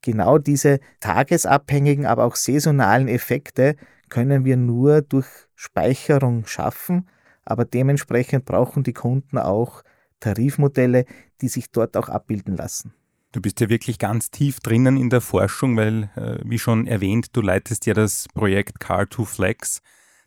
Genau 0.00 0.38
diese 0.38 0.80
tagesabhängigen, 1.00 2.06
aber 2.06 2.24
auch 2.24 2.36
saisonalen 2.36 3.08
Effekte 3.08 3.76
können 4.08 4.44
wir 4.44 4.56
nur 4.56 5.02
durch 5.02 5.26
Speicherung 5.54 6.46
schaffen, 6.46 7.08
aber 7.44 7.64
dementsprechend 7.64 8.44
brauchen 8.44 8.82
die 8.82 8.92
Kunden 8.92 9.38
auch 9.38 9.82
Tarifmodelle, 10.20 11.04
die 11.40 11.48
sich 11.48 11.70
dort 11.70 11.96
auch 11.96 12.08
abbilden 12.08 12.56
lassen. 12.56 12.94
Du 13.36 13.42
bist 13.42 13.60
ja 13.60 13.68
wirklich 13.68 13.98
ganz 13.98 14.30
tief 14.30 14.60
drinnen 14.60 14.96
in 14.96 15.10
der 15.10 15.20
Forschung, 15.20 15.76
weil, 15.76 16.04
äh, 16.16 16.38
wie 16.42 16.58
schon 16.58 16.86
erwähnt, 16.86 17.36
du 17.36 17.42
leitest 17.42 17.84
ja 17.84 17.92
das 17.92 18.28
Projekt 18.32 18.80
Car2Flex. 18.80 19.82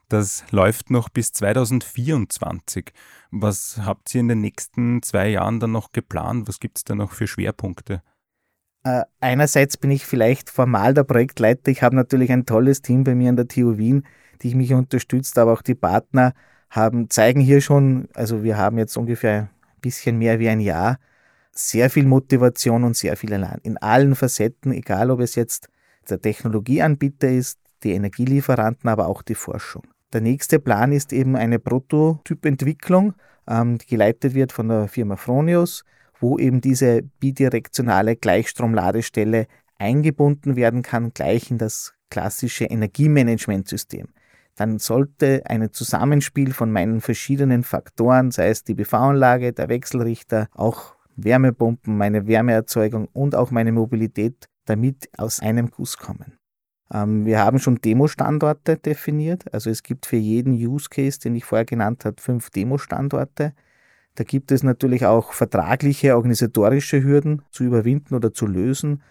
Das 0.10 0.44
läuft 0.52 0.92
noch 0.92 1.10
bis 1.10 1.32
2024. 1.32 2.94
Was 3.32 3.80
habt 3.84 4.14
ihr 4.14 4.22
in 4.22 4.28
den 4.28 4.42
nächsten 4.42 5.02
zwei 5.02 5.30
Jahren 5.30 5.60
dann 5.60 5.72
noch 5.72 5.92
geplant? 5.92 6.48
Was 6.48 6.60
gibt 6.60 6.78
es 6.78 6.84
da 6.84 6.94
noch 6.94 7.12
für 7.12 7.26
Schwerpunkte? 7.26 8.04
Äh, 8.84 9.06
einerseits 9.22 9.76
bin 9.76 9.90
ich 9.90 10.06
vielleicht 10.06 10.52
formal 10.52 10.94
der 10.94 11.04
Projektleiter. 11.04 11.72
Ich 11.72 11.82
habe 11.82 11.96
natürlich 11.96 12.32
ein 12.32 12.46
tolles 12.46 12.84
Team 12.84 13.06
bei 13.06 13.16
mir 13.16 13.30
an 13.30 13.38
der 13.38 13.48
TU 13.48 13.80
Wien, 13.80 14.06
die 14.44 14.54
mich 14.54 14.72
unterstützt, 14.72 15.40
aber 15.40 15.54
auch 15.54 15.64
die 15.64 15.74
Partner 15.74 16.36
haben, 16.70 17.10
zeigen 17.10 17.42
hier 17.42 17.62
schon, 17.62 18.08
also 18.14 18.44
wir 18.44 18.58
haben 18.58 18.78
jetzt 18.78 18.96
ungefähr 18.98 19.50
bisschen 19.82 20.20
mehr 20.20 20.38
wie 20.40 20.50
ein 20.50 20.60
Jahr, 20.60 21.00
sehr 21.60 21.90
viel 21.90 22.06
Motivation 22.06 22.84
und 22.84 22.96
sehr 22.96 23.18
viel 23.18 23.34
Elan. 23.34 23.60
In 23.64 23.78
allen 23.78 24.16
Facetten, 24.16 24.72
egal 24.72 25.12
ob 25.12 25.20
es 25.20 25.36
jetzt 25.36 25.70
der 26.10 26.22
Technologieanbieter 26.22 27.30
ist, 27.30 27.60
die 27.84 27.92
Energielieferanten, 27.92 28.90
aber 28.90 29.08
auch 29.08 29.22
die 29.22 29.36
Forschung. 29.36 29.84
Der 30.14 30.22
nächste 30.22 30.60
Plan 30.60 30.92
ist 30.92 31.14
eben 31.14 31.36
eine 31.36 31.60
Prototypentwicklung, 31.60 33.14
ähm, 33.48 33.78
die 33.78 33.86
geleitet 33.86 34.34
wird 34.34 34.52
von 34.52 34.70
der 34.70 34.88
Firma 34.88 35.16
Fronius, 35.18 35.84
wo 36.20 36.38
eben 36.38 36.62
diese 36.62 37.04
bidirektionale 37.20 38.16
Gleichstromladestelle 38.16 39.48
eingebunden 39.78 40.56
werden 40.56 40.82
kann, 40.82 41.14
gleich 41.14 41.52
in 41.52 41.58
das 41.58 41.94
klassische 42.10 42.66
Energiemanagementsystem 42.66 44.08
dann 44.60 44.78
sollte 44.78 45.44
ein 45.46 45.72
Zusammenspiel 45.72 46.52
von 46.52 46.70
meinen 46.70 47.00
verschiedenen 47.00 47.64
Faktoren, 47.64 48.32
sei 48.32 48.50
es 48.50 48.66
die 48.66 48.74
BV-Anlage, 48.74 49.54
der 49.54 49.70
Wechselrichter, 49.70 50.50
auch 50.54 50.96
Wärmepumpen, 51.24 51.98
meine 51.98 52.28
Wärmeerzeugung 52.28 53.08
und 53.14 53.36
auch 53.36 53.52
meine 53.52 53.72
Mobilität 53.72 54.48
damit 54.66 55.10
aus 55.18 55.40
einem 55.40 55.70
Guss 55.72 55.98
kommen. 55.98 56.38
Ähm, 56.94 57.26
wir 57.26 57.40
haben 57.40 57.60
schon 57.60 57.82
Demo-Standorte 57.82 58.78
definiert. 58.78 59.54
Also 59.54 59.70
es 59.70 59.84
gibt 59.84 60.06
für 60.06 60.18
jeden 60.18 60.54
Use 60.54 60.90
Case, 60.90 61.20
den 61.20 61.36
ich 61.36 61.46
vorher 61.46 61.66
genannt 61.66 62.06
habe, 62.06 62.22
fünf 62.22 62.50
Demo-Standorte. 62.50 63.54
Da 64.16 64.24
gibt 64.24 64.52
es 64.52 64.64
natürlich 64.64 65.06
auch 65.06 65.34
vertragliche, 65.34 66.16
organisatorische 66.16 67.04
Hürden 67.04 67.42
zu 67.52 67.64
überwinden 67.64 68.16
oder 68.16 68.34
zu 68.34 68.48
lösen. 68.48 69.02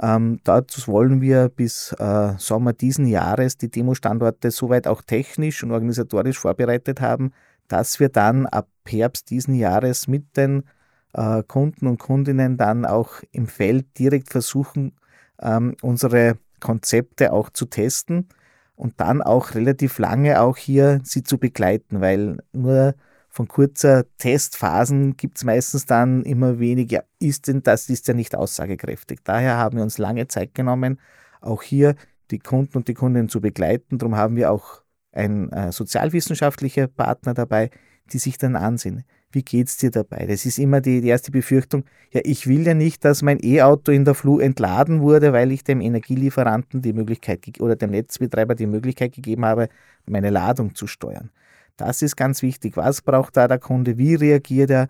Ähm, 0.00 0.40
dazu 0.44 0.86
wollen 0.90 1.20
wir 1.20 1.48
bis 1.48 1.92
äh, 1.98 2.34
Sommer 2.38 2.72
diesen 2.72 3.06
Jahres 3.06 3.56
die 3.56 3.70
Demo-Standorte 3.70 4.50
soweit 4.50 4.86
auch 4.86 5.02
technisch 5.02 5.62
und 5.62 5.72
organisatorisch 5.72 6.38
vorbereitet 6.38 7.00
haben, 7.00 7.32
dass 7.68 8.00
wir 8.00 8.08
dann 8.08 8.46
ab 8.46 8.68
Herbst 8.86 9.30
diesen 9.30 9.54
Jahres 9.54 10.08
mit 10.08 10.36
den 10.36 10.64
äh, 11.12 11.42
Kunden 11.42 11.86
und 11.86 11.98
Kundinnen 11.98 12.56
dann 12.56 12.84
auch 12.84 13.22
im 13.32 13.46
Feld 13.46 13.98
direkt 13.98 14.30
versuchen, 14.30 14.92
ähm, 15.40 15.76
unsere 15.82 16.38
Konzepte 16.60 17.32
auch 17.32 17.50
zu 17.50 17.66
testen 17.66 18.28
und 18.76 19.00
dann 19.00 19.22
auch 19.22 19.54
relativ 19.54 19.98
lange 19.98 20.40
auch 20.40 20.56
hier 20.56 21.00
sie 21.04 21.22
zu 21.22 21.38
begleiten, 21.38 22.00
weil 22.00 22.38
nur 22.52 22.94
von 23.28 23.48
kurzer 23.48 24.04
Testphasen 24.18 25.16
gibt 25.16 25.38
es 25.38 25.44
meistens 25.44 25.86
dann 25.86 26.22
immer 26.22 26.58
weniger, 26.58 27.04
ist 27.18 27.48
denn 27.48 27.62
das 27.62 27.88
ist 27.88 28.06
ja 28.06 28.14
nicht 28.14 28.36
aussagekräftig. 28.36 29.20
Daher 29.24 29.56
haben 29.56 29.78
wir 29.78 29.82
uns 29.82 29.98
lange 29.98 30.28
Zeit 30.28 30.54
genommen, 30.54 31.00
auch 31.40 31.62
hier 31.62 31.94
die 32.30 32.38
Kunden 32.38 32.76
und 32.76 32.88
die 32.88 32.94
Kundinnen 32.94 33.30
zu 33.30 33.40
begleiten. 33.40 33.98
Darum 33.98 34.16
haben 34.16 34.36
wir 34.36 34.50
auch 34.50 34.82
einen 35.12 35.50
äh, 35.50 35.72
sozialwissenschaftlicher 35.72 36.88
Partner 36.88 37.32
dabei, 37.34 37.70
die 38.12 38.18
sich 38.18 38.36
dann 38.36 38.56
ansehen. 38.56 39.04
Wie 39.32 39.42
geht 39.42 39.68
es 39.68 39.76
dir 39.76 39.90
dabei? 39.90 40.26
Das 40.26 40.46
ist 40.46 40.58
immer 40.58 40.80
die, 40.80 41.00
die 41.00 41.08
erste 41.08 41.30
Befürchtung. 41.30 41.84
Ja, 42.12 42.20
ich 42.24 42.46
will 42.46 42.66
ja 42.66 42.74
nicht, 42.74 43.04
dass 43.04 43.22
mein 43.22 43.38
E-Auto 43.42 43.92
in 43.92 44.04
der 44.04 44.14
Flu 44.14 44.38
entladen 44.38 45.00
wurde, 45.00 45.32
weil 45.32 45.52
ich 45.52 45.64
dem 45.64 45.80
Energielieferanten 45.80 46.82
die 46.82 46.92
Möglichkeit 46.92 47.60
oder 47.60 47.76
dem 47.76 47.90
Netzbetreiber 47.90 48.54
die 48.54 48.66
Möglichkeit 48.66 49.12
gegeben 49.12 49.44
habe, 49.44 49.68
meine 50.06 50.30
Ladung 50.30 50.74
zu 50.74 50.86
steuern. 50.86 51.30
Das 51.76 52.02
ist 52.02 52.16
ganz 52.16 52.42
wichtig. 52.42 52.76
Was 52.76 53.02
braucht 53.02 53.36
da 53.36 53.48
der 53.48 53.58
Kunde? 53.58 53.98
Wie 53.98 54.14
reagiert 54.14 54.70
er? 54.70 54.88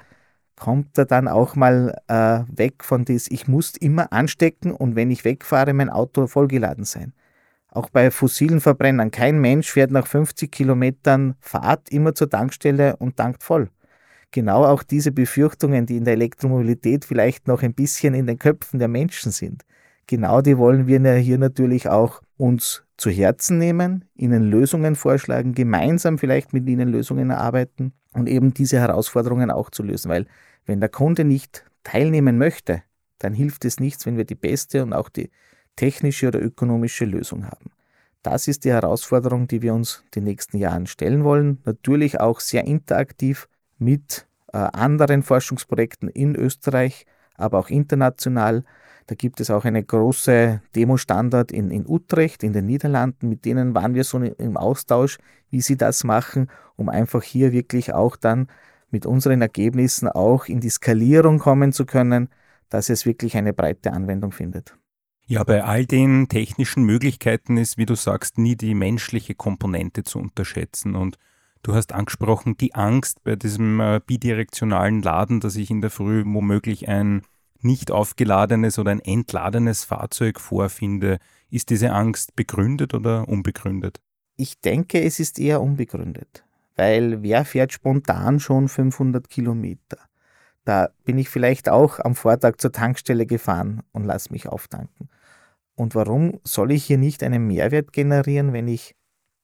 kommt 0.57 0.97
er 0.97 1.07
dann 1.07 1.29
auch 1.29 1.57
mal 1.57 1.99
äh, 2.09 2.41
weg 2.57 2.85
von 2.85 3.05
das, 3.05 3.27
ich 3.29 3.49
muss 3.49 3.77
immer 3.77 4.13
anstecken 4.13 4.71
und 4.71 4.95
wenn 4.95 5.11
ich 5.11 5.25
wegfahre, 5.25 5.73
mein 5.73 5.91
Auto 5.91 6.27
vollgeladen 6.27 6.85
sein. 6.85 7.15
Auch 7.69 7.89
bei 7.89 8.11
fossilen 8.11 8.61
Verbrennern. 8.61 9.11
Kein 9.11 9.41
Mensch 9.41 9.71
fährt 9.71 9.91
nach 9.91 10.07
50 10.07 10.53
Kilometern 10.53 11.35
Fahrt 11.41 11.89
immer 11.91 12.15
zur 12.15 12.29
Tankstelle 12.29 12.97
und 12.97 13.17
tankt 13.17 13.43
voll. 13.43 13.71
Genau 14.33 14.65
auch 14.65 14.83
diese 14.83 15.13
Befürchtungen, 15.13 15.85
die 15.85 15.99
in 15.99 16.05
der 16.05 16.15
Elektromobilität 16.15 17.05
vielleicht 17.05 17.47
noch 17.49 17.63
ein 17.63 17.75
bisschen 17.75 18.15
in 18.15 18.27
den 18.27 18.39
Köpfen 18.39 18.79
der 18.79 18.89
Menschen 18.89 19.31
sind. 19.31 19.63
Genau 20.07 20.41
die 20.41 20.59
wollen 20.59 20.87
wir 20.87 21.15
hier 21.15 21.39
natürlich 21.39 21.89
auch 21.89 22.23
uns 22.39 22.83
zu 22.97 23.11
Herzen 23.11 23.59
nehmen, 23.59 24.07
ihnen 24.15 24.45
Lösungen 24.45 24.97
vorschlagen, 24.97 25.55
gemeinsam 25.55 26.19
vielleicht 26.19 26.53
mit 26.53 26.67
ihnen 26.69 26.89
Lösungen 26.89 27.31
erarbeiten 27.31 27.93
und 28.15 28.29
eben 28.29 28.55
diese 28.55 28.79
Herausforderungen 28.79 29.51
auch 29.51 29.71
zu 29.71 29.83
lösen. 29.83 30.11
Weil 30.11 30.27
wenn 30.65 30.81
der 30.81 30.89
Kunde 30.89 31.25
nicht 31.25 31.65
teilnehmen 31.85 32.39
möchte, 32.39 32.83
dann 33.19 33.35
hilft 33.35 33.65
es 33.65 33.81
nichts, 33.81 34.07
wenn 34.07 34.17
wir 34.17 34.25
die 34.25 34.35
beste 34.35 34.83
und 34.83 34.93
auch 34.93 35.09
die 35.09 35.31
technische 35.77 36.29
oder 36.29 36.41
ökonomische 36.41 37.05
Lösung 37.05 37.47
haben. 37.47 37.71
Das 38.23 38.49
ist 38.49 38.65
die 38.65 38.73
Herausforderung, 38.73 39.47
die 39.49 39.63
wir 39.63 39.75
uns 39.75 40.05
die 40.15 40.21
nächsten 40.21 40.57
Jahren 40.57 40.87
stellen 40.87 41.25
wollen. 41.25 41.59
Natürlich 41.65 42.21
auch 42.21 42.41
sehr 42.41 42.65
interaktiv 42.65 43.49
mit 43.83 44.27
äh, 44.53 44.59
anderen 44.59 45.23
Forschungsprojekten 45.23 46.09
in 46.09 46.35
Österreich, 46.37 47.07
aber 47.35 47.59
auch 47.59 47.69
international. 47.69 48.65
Da 49.07 49.15
gibt 49.15 49.41
es 49.41 49.51
auch 49.51 49.65
eine 49.65 49.83
große 49.83 50.63
Demo-Standard 50.75 51.51
in, 51.51 51.71
in 51.71 51.87
Utrecht, 51.87 52.43
in 52.43 52.53
den 52.53 52.67
Niederlanden. 52.67 53.29
Mit 53.29 53.45
denen 53.45 53.75
waren 53.75 53.95
wir 53.95 54.05
so 54.05 54.19
im 54.19 54.57
Austausch, 54.57 55.19
wie 55.51 55.61
sie 55.61 55.77
das 55.77 56.05
machen, 56.05 56.49
um 56.77 56.89
einfach 56.89 57.23
hier 57.23 57.53
wirklich 57.53 57.93
auch 57.93 58.17
dann 58.17 58.47
mit 58.91 59.07
unseren 59.07 59.43
Ergebnissen 59.43 60.09
auch 60.09 60.47
in 60.47 60.61
die 60.61 60.71
Skalierung 60.71 61.39
kommen 61.39 61.73
zu 61.73 61.85
können, 61.85 62.29
dass 62.69 62.91
es 62.91 63.05
wirklich 63.05 63.37
eine 63.37 63.53
breite 63.53 63.93
Anwendung 63.93 64.33
findet. 64.33 64.77
Ja, 65.27 65.45
bei 65.45 65.65
all 65.65 65.87
den 65.87 66.29
technischen 66.29 66.85
Möglichkeiten 66.85 67.57
ist, 67.57 67.79
wie 67.79 67.87
du 67.87 67.95
sagst, 67.95 68.39
nie 68.39 68.57
die 68.57 68.75
menschliche 68.75 69.35
Komponente 69.35 70.05
zu 70.05 70.19
unterschätzen. 70.19 70.95
Und 70.95 71.17
du 71.63 71.75
hast 71.75 71.93
angesprochen, 71.93 72.57
die 72.57 72.75
Angst 72.75 73.23
bei 73.25 73.37
diesem 73.37 73.81
äh, 73.81 74.01
bidirektionalen 74.05 75.03
Laden, 75.03 75.41
dass 75.41 75.57
ich 75.57 75.71
in 75.71 75.81
der 75.81 75.91
Früh 75.91 76.25
womöglich 76.27 76.89
ein 76.89 77.23
nicht 77.61 77.91
aufgeladenes 77.91 78.79
oder 78.79 78.91
ein 78.91 79.01
entladenes 79.01 79.85
Fahrzeug 79.85 80.41
vorfinde. 80.41 81.19
Ist 81.51 81.71
diese 81.71 81.93
Angst 81.93 82.35
begründet 82.35 82.95
oder 82.95 83.29
unbegründet? 83.29 84.01
Ich 84.37 84.61
denke, 84.61 85.01
es 85.03 85.21
ist 85.21 85.39
eher 85.39 85.61
unbegründet, 85.61 86.45
weil 86.77 87.23
wer 87.23 87.45
fährt 87.45 87.73
spontan 87.73 88.41
schon 88.41 88.69
500 88.69 89.29
Kilometer? 89.29 89.99
Da 90.65 90.91
bin 91.05 91.19
ich 91.19 91.29
vielleicht 91.29 91.69
auch 91.69 91.99
am 92.01 92.15
Vortag 92.15 92.57
zur 92.59 92.73
Tankstelle 92.73 93.27
gefahren 93.27 93.83
und 93.93 94.05
lass 94.05 94.31
mich 94.31 94.49
auftanken. 94.49 95.09
Und 95.75 95.95
warum 95.95 96.41
soll 96.45 96.73
ich 96.73 96.85
hier 96.85 96.99
nicht 96.99 97.23
einen 97.23 97.47
Mehrwert 97.47 97.93
generieren, 97.93 98.53
wenn 98.53 98.69
ich 98.69 98.95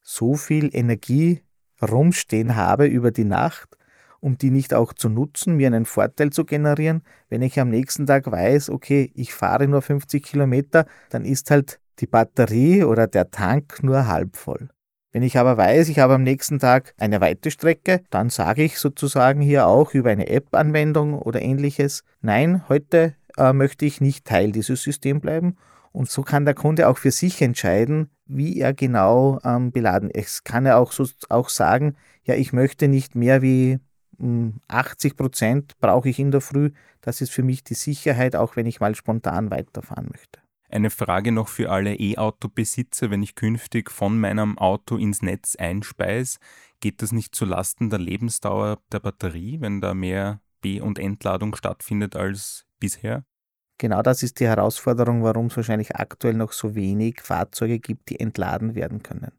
so 0.01 0.35
viel 0.35 0.69
Energie 0.73 1.41
rumstehen 1.81 2.55
habe 2.55 2.85
über 2.87 3.11
die 3.11 3.25
Nacht, 3.25 3.77
um 4.19 4.37
die 4.37 4.51
nicht 4.51 4.73
auch 4.73 4.93
zu 4.93 5.09
nutzen, 5.09 5.55
mir 5.55 5.67
einen 5.67 5.85
Vorteil 5.85 6.29
zu 6.31 6.45
generieren, 6.45 7.03
wenn 7.29 7.41
ich 7.41 7.59
am 7.59 7.69
nächsten 7.69 8.05
Tag 8.05 8.31
weiß, 8.31 8.69
okay, 8.69 9.11
ich 9.15 9.33
fahre 9.33 9.67
nur 9.67 9.81
50 9.81 10.23
Kilometer, 10.23 10.85
dann 11.09 11.25
ist 11.25 11.51
halt 11.51 11.79
die 11.99 12.07
Batterie 12.07 12.83
oder 12.83 13.07
der 13.07 13.31
Tank 13.31 13.83
nur 13.83 14.07
halb 14.07 14.35
voll. 14.35 14.69
Wenn 15.11 15.23
ich 15.23 15.37
aber 15.37 15.57
weiß, 15.57 15.89
ich 15.89 15.99
habe 15.99 16.13
am 16.13 16.23
nächsten 16.23 16.59
Tag 16.59 16.93
eine 16.97 17.19
weite 17.19 17.49
Strecke, 17.49 18.01
dann 18.11 18.29
sage 18.29 18.63
ich 18.63 18.77
sozusagen 18.77 19.41
hier 19.41 19.65
auch 19.65 19.93
über 19.93 20.11
eine 20.11 20.27
App-Anwendung 20.27 21.17
oder 21.17 21.41
ähnliches, 21.41 22.03
nein, 22.21 22.63
heute 22.69 23.15
äh, 23.37 23.53
möchte 23.53 23.85
ich 23.85 24.01
nicht 24.01 24.25
Teil 24.25 24.51
dieses 24.51 24.83
Systems 24.83 25.21
bleiben. 25.21 25.57
Und 25.91 26.09
so 26.09 26.21
kann 26.21 26.45
der 26.45 26.53
Kunde 26.53 26.87
auch 26.87 26.97
für 26.97 27.11
sich 27.11 27.41
entscheiden, 27.41 28.09
wie 28.25 28.59
er 28.59 28.73
genau 28.73 29.39
ähm, 29.43 29.71
beladen 29.71 30.09
ist. 30.09 30.45
Kann 30.45 30.65
er 30.65 30.77
auch, 30.77 30.91
so, 30.91 31.05
auch 31.29 31.49
sagen, 31.49 31.95
ja, 32.23 32.35
ich 32.35 32.53
möchte 32.53 32.87
nicht 32.87 33.15
mehr 33.15 33.41
wie 33.41 33.79
80 34.67 35.11
hm, 35.11 35.17
Prozent 35.17 35.79
brauche 35.79 36.09
ich 36.09 36.19
in 36.19 36.31
der 36.31 36.41
Früh. 36.41 36.71
Das 37.01 37.21
ist 37.21 37.31
für 37.31 37.43
mich 37.43 37.63
die 37.63 37.73
Sicherheit, 37.73 38.35
auch 38.35 38.55
wenn 38.55 38.65
ich 38.65 38.79
mal 38.79 38.95
spontan 38.95 39.49
weiterfahren 39.49 40.09
möchte. 40.11 40.39
Eine 40.71 40.91
Frage 40.91 41.31
noch 41.31 41.47
für 41.47 41.71
alle 41.71 41.95
E-Auto-Besitzer, 41.95 43.09
wenn 43.09 43.23
ich 43.23 43.33
künftig 43.33 43.89
von 43.89 44.19
meinem 44.19 44.59
Auto 44.59 44.97
ins 44.97 45.23
Netz 45.23 45.55
einspeise, 45.55 46.37
geht 46.79 47.01
das 47.01 47.11
nicht 47.11 47.33
zulasten 47.33 47.89
der 47.89 47.97
Lebensdauer 47.97 48.77
der 48.91 48.99
Batterie, 48.99 49.59
wenn 49.61 49.81
da 49.81 49.95
mehr 49.95 50.41
B- 50.61 50.79
und 50.79 50.99
Entladung 50.99 51.55
stattfindet 51.55 52.15
als 52.15 52.67
bisher? 52.79 53.23
Genau 53.79 54.01
das 54.01 54.23
ist 54.23 54.41
die 54.41 54.47
Herausforderung, 54.47 55.23
warum 55.23 55.45
es 55.45 55.55
wahrscheinlich 55.55 55.95
aktuell 55.95 56.33
noch 56.33 56.51
so 56.51 56.75
wenig 56.75 57.21
Fahrzeuge 57.21 57.79
gibt, 57.79 58.09
die 58.09 58.19
entladen 58.19 58.75
werden 58.75 59.01
können. 59.01 59.31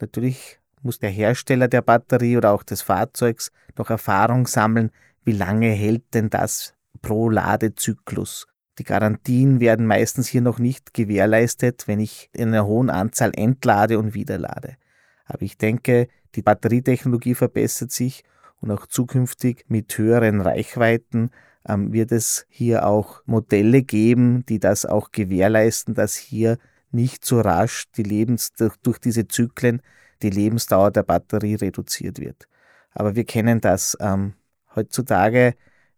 Natürlich 0.00 0.58
muss 0.82 0.98
der 0.98 1.10
Hersteller 1.10 1.68
der 1.68 1.80
Batterie 1.80 2.36
oder 2.36 2.50
auch 2.50 2.64
des 2.64 2.82
Fahrzeugs 2.82 3.52
noch 3.78 3.88
Erfahrung 3.88 4.48
sammeln, 4.48 4.90
wie 5.24 5.32
lange 5.32 5.68
hält 5.70 6.12
denn 6.12 6.28
das 6.28 6.74
pro 7.02 7.30
Ladezyklus. 7.30 8.48
Die 8.78 8.84
Garantien 8.84 9.60
werden 9.60 9.86
meistens 9.86 10.26
hier 10.26 10.42
noch 10.42 10.58
nicht 10.58 10.92
gewährleistet, 10.92 11.86
wenn 11.86 12.00
ich 12.00 12.30
in 12.32 12.48
einer 12.48 12.66
hohen 12.66 12.90
Anzahl 12.90 13.30
entlade 13.32 13.96
und 14.00 14.14
wiederlade. 14.14 14.76
Aber 15.24 15.42
ich 15.42 15.56
denke, 15.56 16.08
die 16.34 16.42
Batterietechnologie 16.42 17.36
verbessert 17.36 17.92
sich 17.92 18.24
und 18.60 18.72
auch 18.72 18.86
zukünftig 18.86 19.66
mit 19.68 19.96
höheren 19.96 20.40
Reichweiten 20.40 21.30
ähm, 21.68 21.92
wird 21.92 22.12
es 22.12 22.46
hier 22.48 22.86
auch 22.86 23.22
Modelle 23.26 23.82
geben, 23.82 24.44
die 24.46 24.58
das 24.58 24.84
auch 24.86 25.12
gewährleisten, 25.12 25.94
dass 25.94 26.16
hier 26.16 26.58
nicht 26.90 27.24
so 27.24 27.40
rasch 27.40 27.84
die 27.96 28.02
Lebens 28.02 28.52
durch, 28.52 28.76
durch 28.82 28.98
diese 28.98 29.26
Zyklen 29.26 29.80
die 30.22 30.30
Lebensdauer 30.30 30.90
der 30.90 31.02
Batterie 31.02 31.54
reduziert 31.54 32.20
wird. 32.20 32.48
Aber 32.92 33.16
wir 33.16 33.24
kennen 33.24 33.60
das. 33.60 33.96
Ähm, 34.00 34.34
heutzutage 34.74 35.54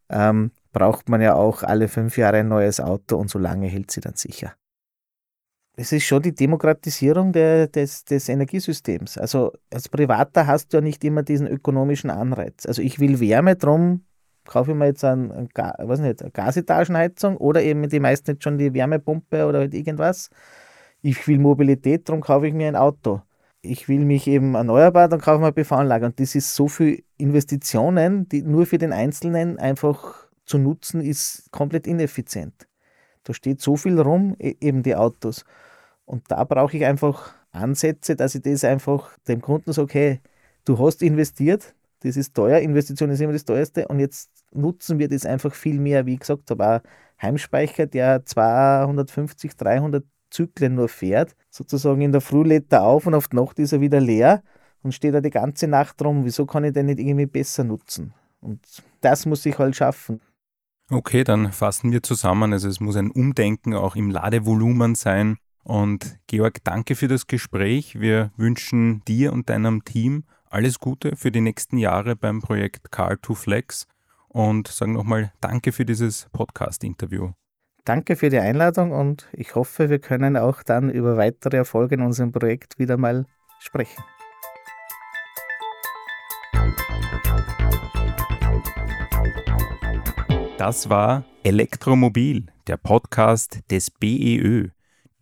ähm, 0.09 0.51
braucht 0.73 1.09
man 1.09 1.21
ja 1.21 1.35
auch 1.35 1.63
alle 1.63 1.89
fünf 1.89 2.17
Jahre 2.17 2.39
ein 2.39 2.49
neues 2.49 2.81
Auto 2.81 3.17
und 3.17 3.31
so 3.31 3.39
lange 3.39 3.67
hält 3.67 3.91
sie 3.91 4.01
dann 4.01 4.17
sicher. 4.17 4.55
Es 5.77 5.91
ist 5.91 6.05
schon 6.05 6.23
die 6.23 6.35
Demokratisierung 6.35 7.33
der, 7.33 7.67
des, 7.67 8.05
des 8.05 8.29
Energiesystems. 8.29 9.19
Also 9.19 9.53
als 9.73 9.89
Privater 9.89 10.47
hast 10.47 10.73
du 10.73 10.77
ja 10.77 10.81
nicht 10.81 11.03
immer 11.03 11.25
diesen 11.25 11.49
ökonomischen 11.49 12.11
Anreiz. 12.11 12.65
Also 12.67 12.81
ich 12.81 13.01
will 13.01 13.19
Wärme, 13.19 13.57
drum 13.57 14.05
kaufe 14.45 14.73
ich 14.73 14.77
mir 14.77 14.87
jetzt 14.87 15.05
ein, 15.05 15.31
ein, 15.31 15.49
was 15.79 16.01
nicht, 16.01 16.23
eine 16.23 16.31
Gasetagenheizung 16.31 17.37
oder 17.37 17.63
eben 17.63 17.89
die 17.89 18.01
meisten 18.01 18.33
jetzt 18.33 18.45
schon 18.45 18.59
die 18.59 18.75
Wärmepumpe 18.75 19.47
oder 19.47 19.61
halt 19.61 19.75
irgendwas. 19.75 20.31
Ich 21.03 21.27
will 21.29 21.39
Mobilität, 21.39 22.09
darum 22.09 22.21
kaufe 22.21 22.47
ich 22.47 22.55
mir 22.55 22.69
ein 22.69 22.77
Auto. 22.77 23.23
Ich 23.63 23.89
will 23.89 24.05
mich 24.05 24.27
eben 24.27 24.55
erneuerbar, 24.55 25.09
dann 25.09 25.21
kaufe 25.21 25.37
ich 25.37 25.41
mir 25.41 25.47
eine 25.47 25.53
PV-Anlage. 25.55 26.07
Und 26.07 26.21
das 26.21 26.35
ist 26.35 26.55
so 26.55 26.69
viel 26.69 27.03
Investitionen, 27.17 28.29
die 28.29 28.43
nur 28.43 28.67
für 28.67 28.79
den 28.79 28.93
Einzelnen 28.93 29.59
einfach 29.59 30.29
zu 30.45 30.59
nutzen, 30.59 31.01
ist 31.01 31.51
komplett 31.51 31.87
ineffizient. 31.87 32.69
Da 33.25 33.33
steht 33.33 33.61
so 33.61 33.77
viel 33.77 33.99
rum, 33.99 34.37
e, 34.39 34.55
eben 34.61 34.83
die 34.83 34.95
Autos. 34.95 35.45
Und 36.05 36.31
da 36.31 36.45
brauche 36.45 36.77
ich 36.77 36.85
einfach 36.85 37.35
Ansätze, 37.53 38.17
dass 38.17 38.35
ich 38.35 38.43
das 38.43 38.65
einfach 38.65 39.17
dem 39.27 39.41
Kunden 39.41 39.73
sage, 39.73 39.85
okay, 39.85 40.21
du 40.65 40.79
hast 40.79 41.03
investiert, 41.03 41.75
das 42.05 42.17
ist 42.17 42.35
teuer, 42.35 42.59
Investition 42.59 43.11
ist 43.11 43.21
immer 43.21 43.33
das 43.33 43.45
teuerste 43.45 43.89
und 43.89 43.99
jetzt 43.99 44.31
nutzen 44.53 44.99
wir 44.99 45.09
das 45.09 45.25
einfach 45.25 45.55
viel 45.55 45.81
mehr, 45.81 46.05
wie 46.07 46.15
ich 46.15 46.21
gesagt 46.21 46.51
habe, 46.51 46.67
auch 46.67 46.81
Heimspeicher, 47.21 47.87
der 47.87 48.25
250, 48.25 49.57
300 49.57 50.05
Zyklen 50.31 50.75
nur 50.75 50.89
fährt, 50.89 51.35
sozusagen 51.49 52.03
in 52.03 52.13
der 52.13 52.21
Früh 52.21 52.43
lädt 52.43 52.73
er 52.73 52.83
auf 52.83 53.07
und 53.07 53.15
auf 53.15 53.29
die 53.29 53.37
Nacht 53.37 53.59
ist 53.59 53.73
er 53.73 53.81
wieder 53.81 54.01
leer 54.01 54.43
und 54.83 54.93
steht 54.93 55.15
da 55.15 55.21
die 55.21 55.31
ganze 55.31 55.67
Nacht 55.67 56.03
rum. 56.03 56.25
Wieso 56.25 56.45
kann 56.45 56.65
ich 56.65 56.73
den 56.73 56.87
nicht 56.87 56.99
irgendwie 56.99 57.27
besser 57.27 57.65
nutzen? 57.65 58.13
Und 58.41 58.61
das 59.01 59.25
muss 59.25 59.47
ich 59.47 59.59
halt 59.59 59.75
schaffen. 59.75 60.21
Okay, 60.91 61.25
dann 61.25 61.53
fassen 61.53 61.93
wir 61.93 62.03
zusammen. 62.03 62.53
Also 62.53 62.69
es 62.69 62.81
muss 62.81 62.97
ein 62.97 63.11
Umdenken 63.11 63.75
auch 63.75 63.97
im 63.97 64.11
Ladevolumen 64.11 64.95
sein. 64.95 65.39
Und 65.63 66.19
Georg, 66.27 66.63
danke 66.65 66.95
für 66.95 67.09
das 67.09 67.27
Gespräch. 67.27 67.99
Wir 67.99 68.33
wünschen 68.37 69.03
dir 69.07 69.33
und 69.33 69.49
deinem 69.49 69.85
Team 69.85 70.25
alles 70.55 70.79
Gute 70.79 71.17
für 71.17 71.33
die 71.33 71.41
nächsten 71.41 71.79
Jahre 71.79 72.15
beim 72.15 72.41
Projekt 72.41 72.95
Car2Flex 72.95 73.87
und 74.29 74.69
sagen 74.69 74.93
nochmal 74.93 75.33
Danke 75.41 75.73
für 75.73 75.85
dieses 75.85 76.29
Podcast-Interview. 76.33 77.33
Danke 77.85 78.15
für 78.15 78.31
die 78.31 78.39
Einladung 78.39 78.93
und 78.93 79.29
ich 79.33 79.57
hoffe, 79.57 79.91
wir 79.91 79.99
können 79.99 80.37
auch 80.37 80.63
dann 80.63 80.91
über 80.91 81.17
weitere 81.17 81.57
Erfolge 81.57 81.97
in 81.97 82.03
unserem 82.03 82.31
Projekt 82.31 82.79
wieder 82.79 82.97
mal 82.97 83.27
sprechen. 83.59 84.05
Das 90.57 90.89
war 90.89 91.25
Elektromobil, 91.43 92.47
der 92.69 92.77
Podcast 92.77 93.59
des 93.73 93.91
BEÖ. 93.91 94.69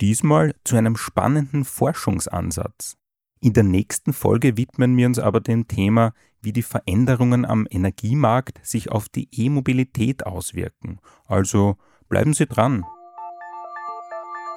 Diesmal 0.03 0.55
zu 0.65 0.77
einem 0.77 0.97
spannenden 0.97 1.65
Forschungsansatz. 1.65 2.99
In 3.45 3.55
der 3.55 3.65
nächsten 3.65 4.13
Folge 4.13 4.57
widmen 4.57 4.97
wir 4.97 5.05
uns 5.05 5.19
aber 5.19 5.41
dem 5.41 5.67
Thema, 5.67 6.13
wie 6.43 6.53
die 6.53 6.63
Veränderungen 6.63 7.45
am 7.45 7.67
Energiemarkt 7.69 8.65
sich 8.65 8.93
auf 8.93 9.09
die 9.09 9.29
E-Mobilität 9.33 10.25
auswirken. 10.25 11.01
Also 11.27 11.75
bleiben 12.09 12.35
Sie 12.35 12.47
dran. 12.47 12.85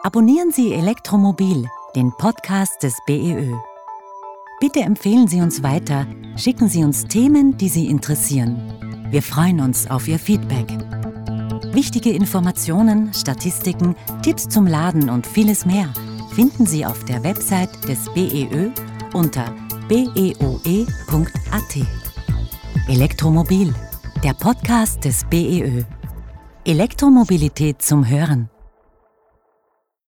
Abonnieren 0.04 0.52
Sie 0.52 0.72
Elektromobil, 0.72 1.66
den 1.96 2.12
Podcast 2.12 2.84
des 2.84 2.96
BEÖ. 3.08 3.56
Bitte 4.60 4.82
empfehlen 4.82 5.28
Sie 5.28 5.42
uns 5.42 5.64
weiter, 5.64 6.06
schicken 6.38 6.70
Sie 6.70 6.84
uns 6.84 7.06
Themen, 7.06 7.58
die 7.58 7.70
Sie 7.70 7.88
interessieren. 7.88 9.08
Wir 9.10 9.24
freuen 9.24 9.62
uns 9.62 9.90
auf 9.90 10.08
Ihr 10.08 10.20
Feedback. 10.20 10.70
Wichtige 11.74 12.12
Informationen, 12.12 13.16
Statistiken, 13.16 13.96
Tipps 14.22 14.48
zum 14.48 14.68
Laden 14.68 15.10
und 15.10 15.26
vieles 15.26 15.66
mehr 15.66 15.92
finden 16.36 16.66
Sie 16.66 16.86
auf 16.86 17.06
der 17.06 17.24
Website 17.24 17.88
des 17.88 18.10
BEÖ 18.14 18.70
unter 19.14 19.54
beoe.at. 19.88 20.88
Elektromobil, 22.90 23.74
der 24.22 24.34
Podcast 24.34 25.06
des 25.06 25.24
BEÖ. 25.30 25.84
Elektromobilität 26.66 27.82
zum 27.82 28.08
Hören. 28.08 28.50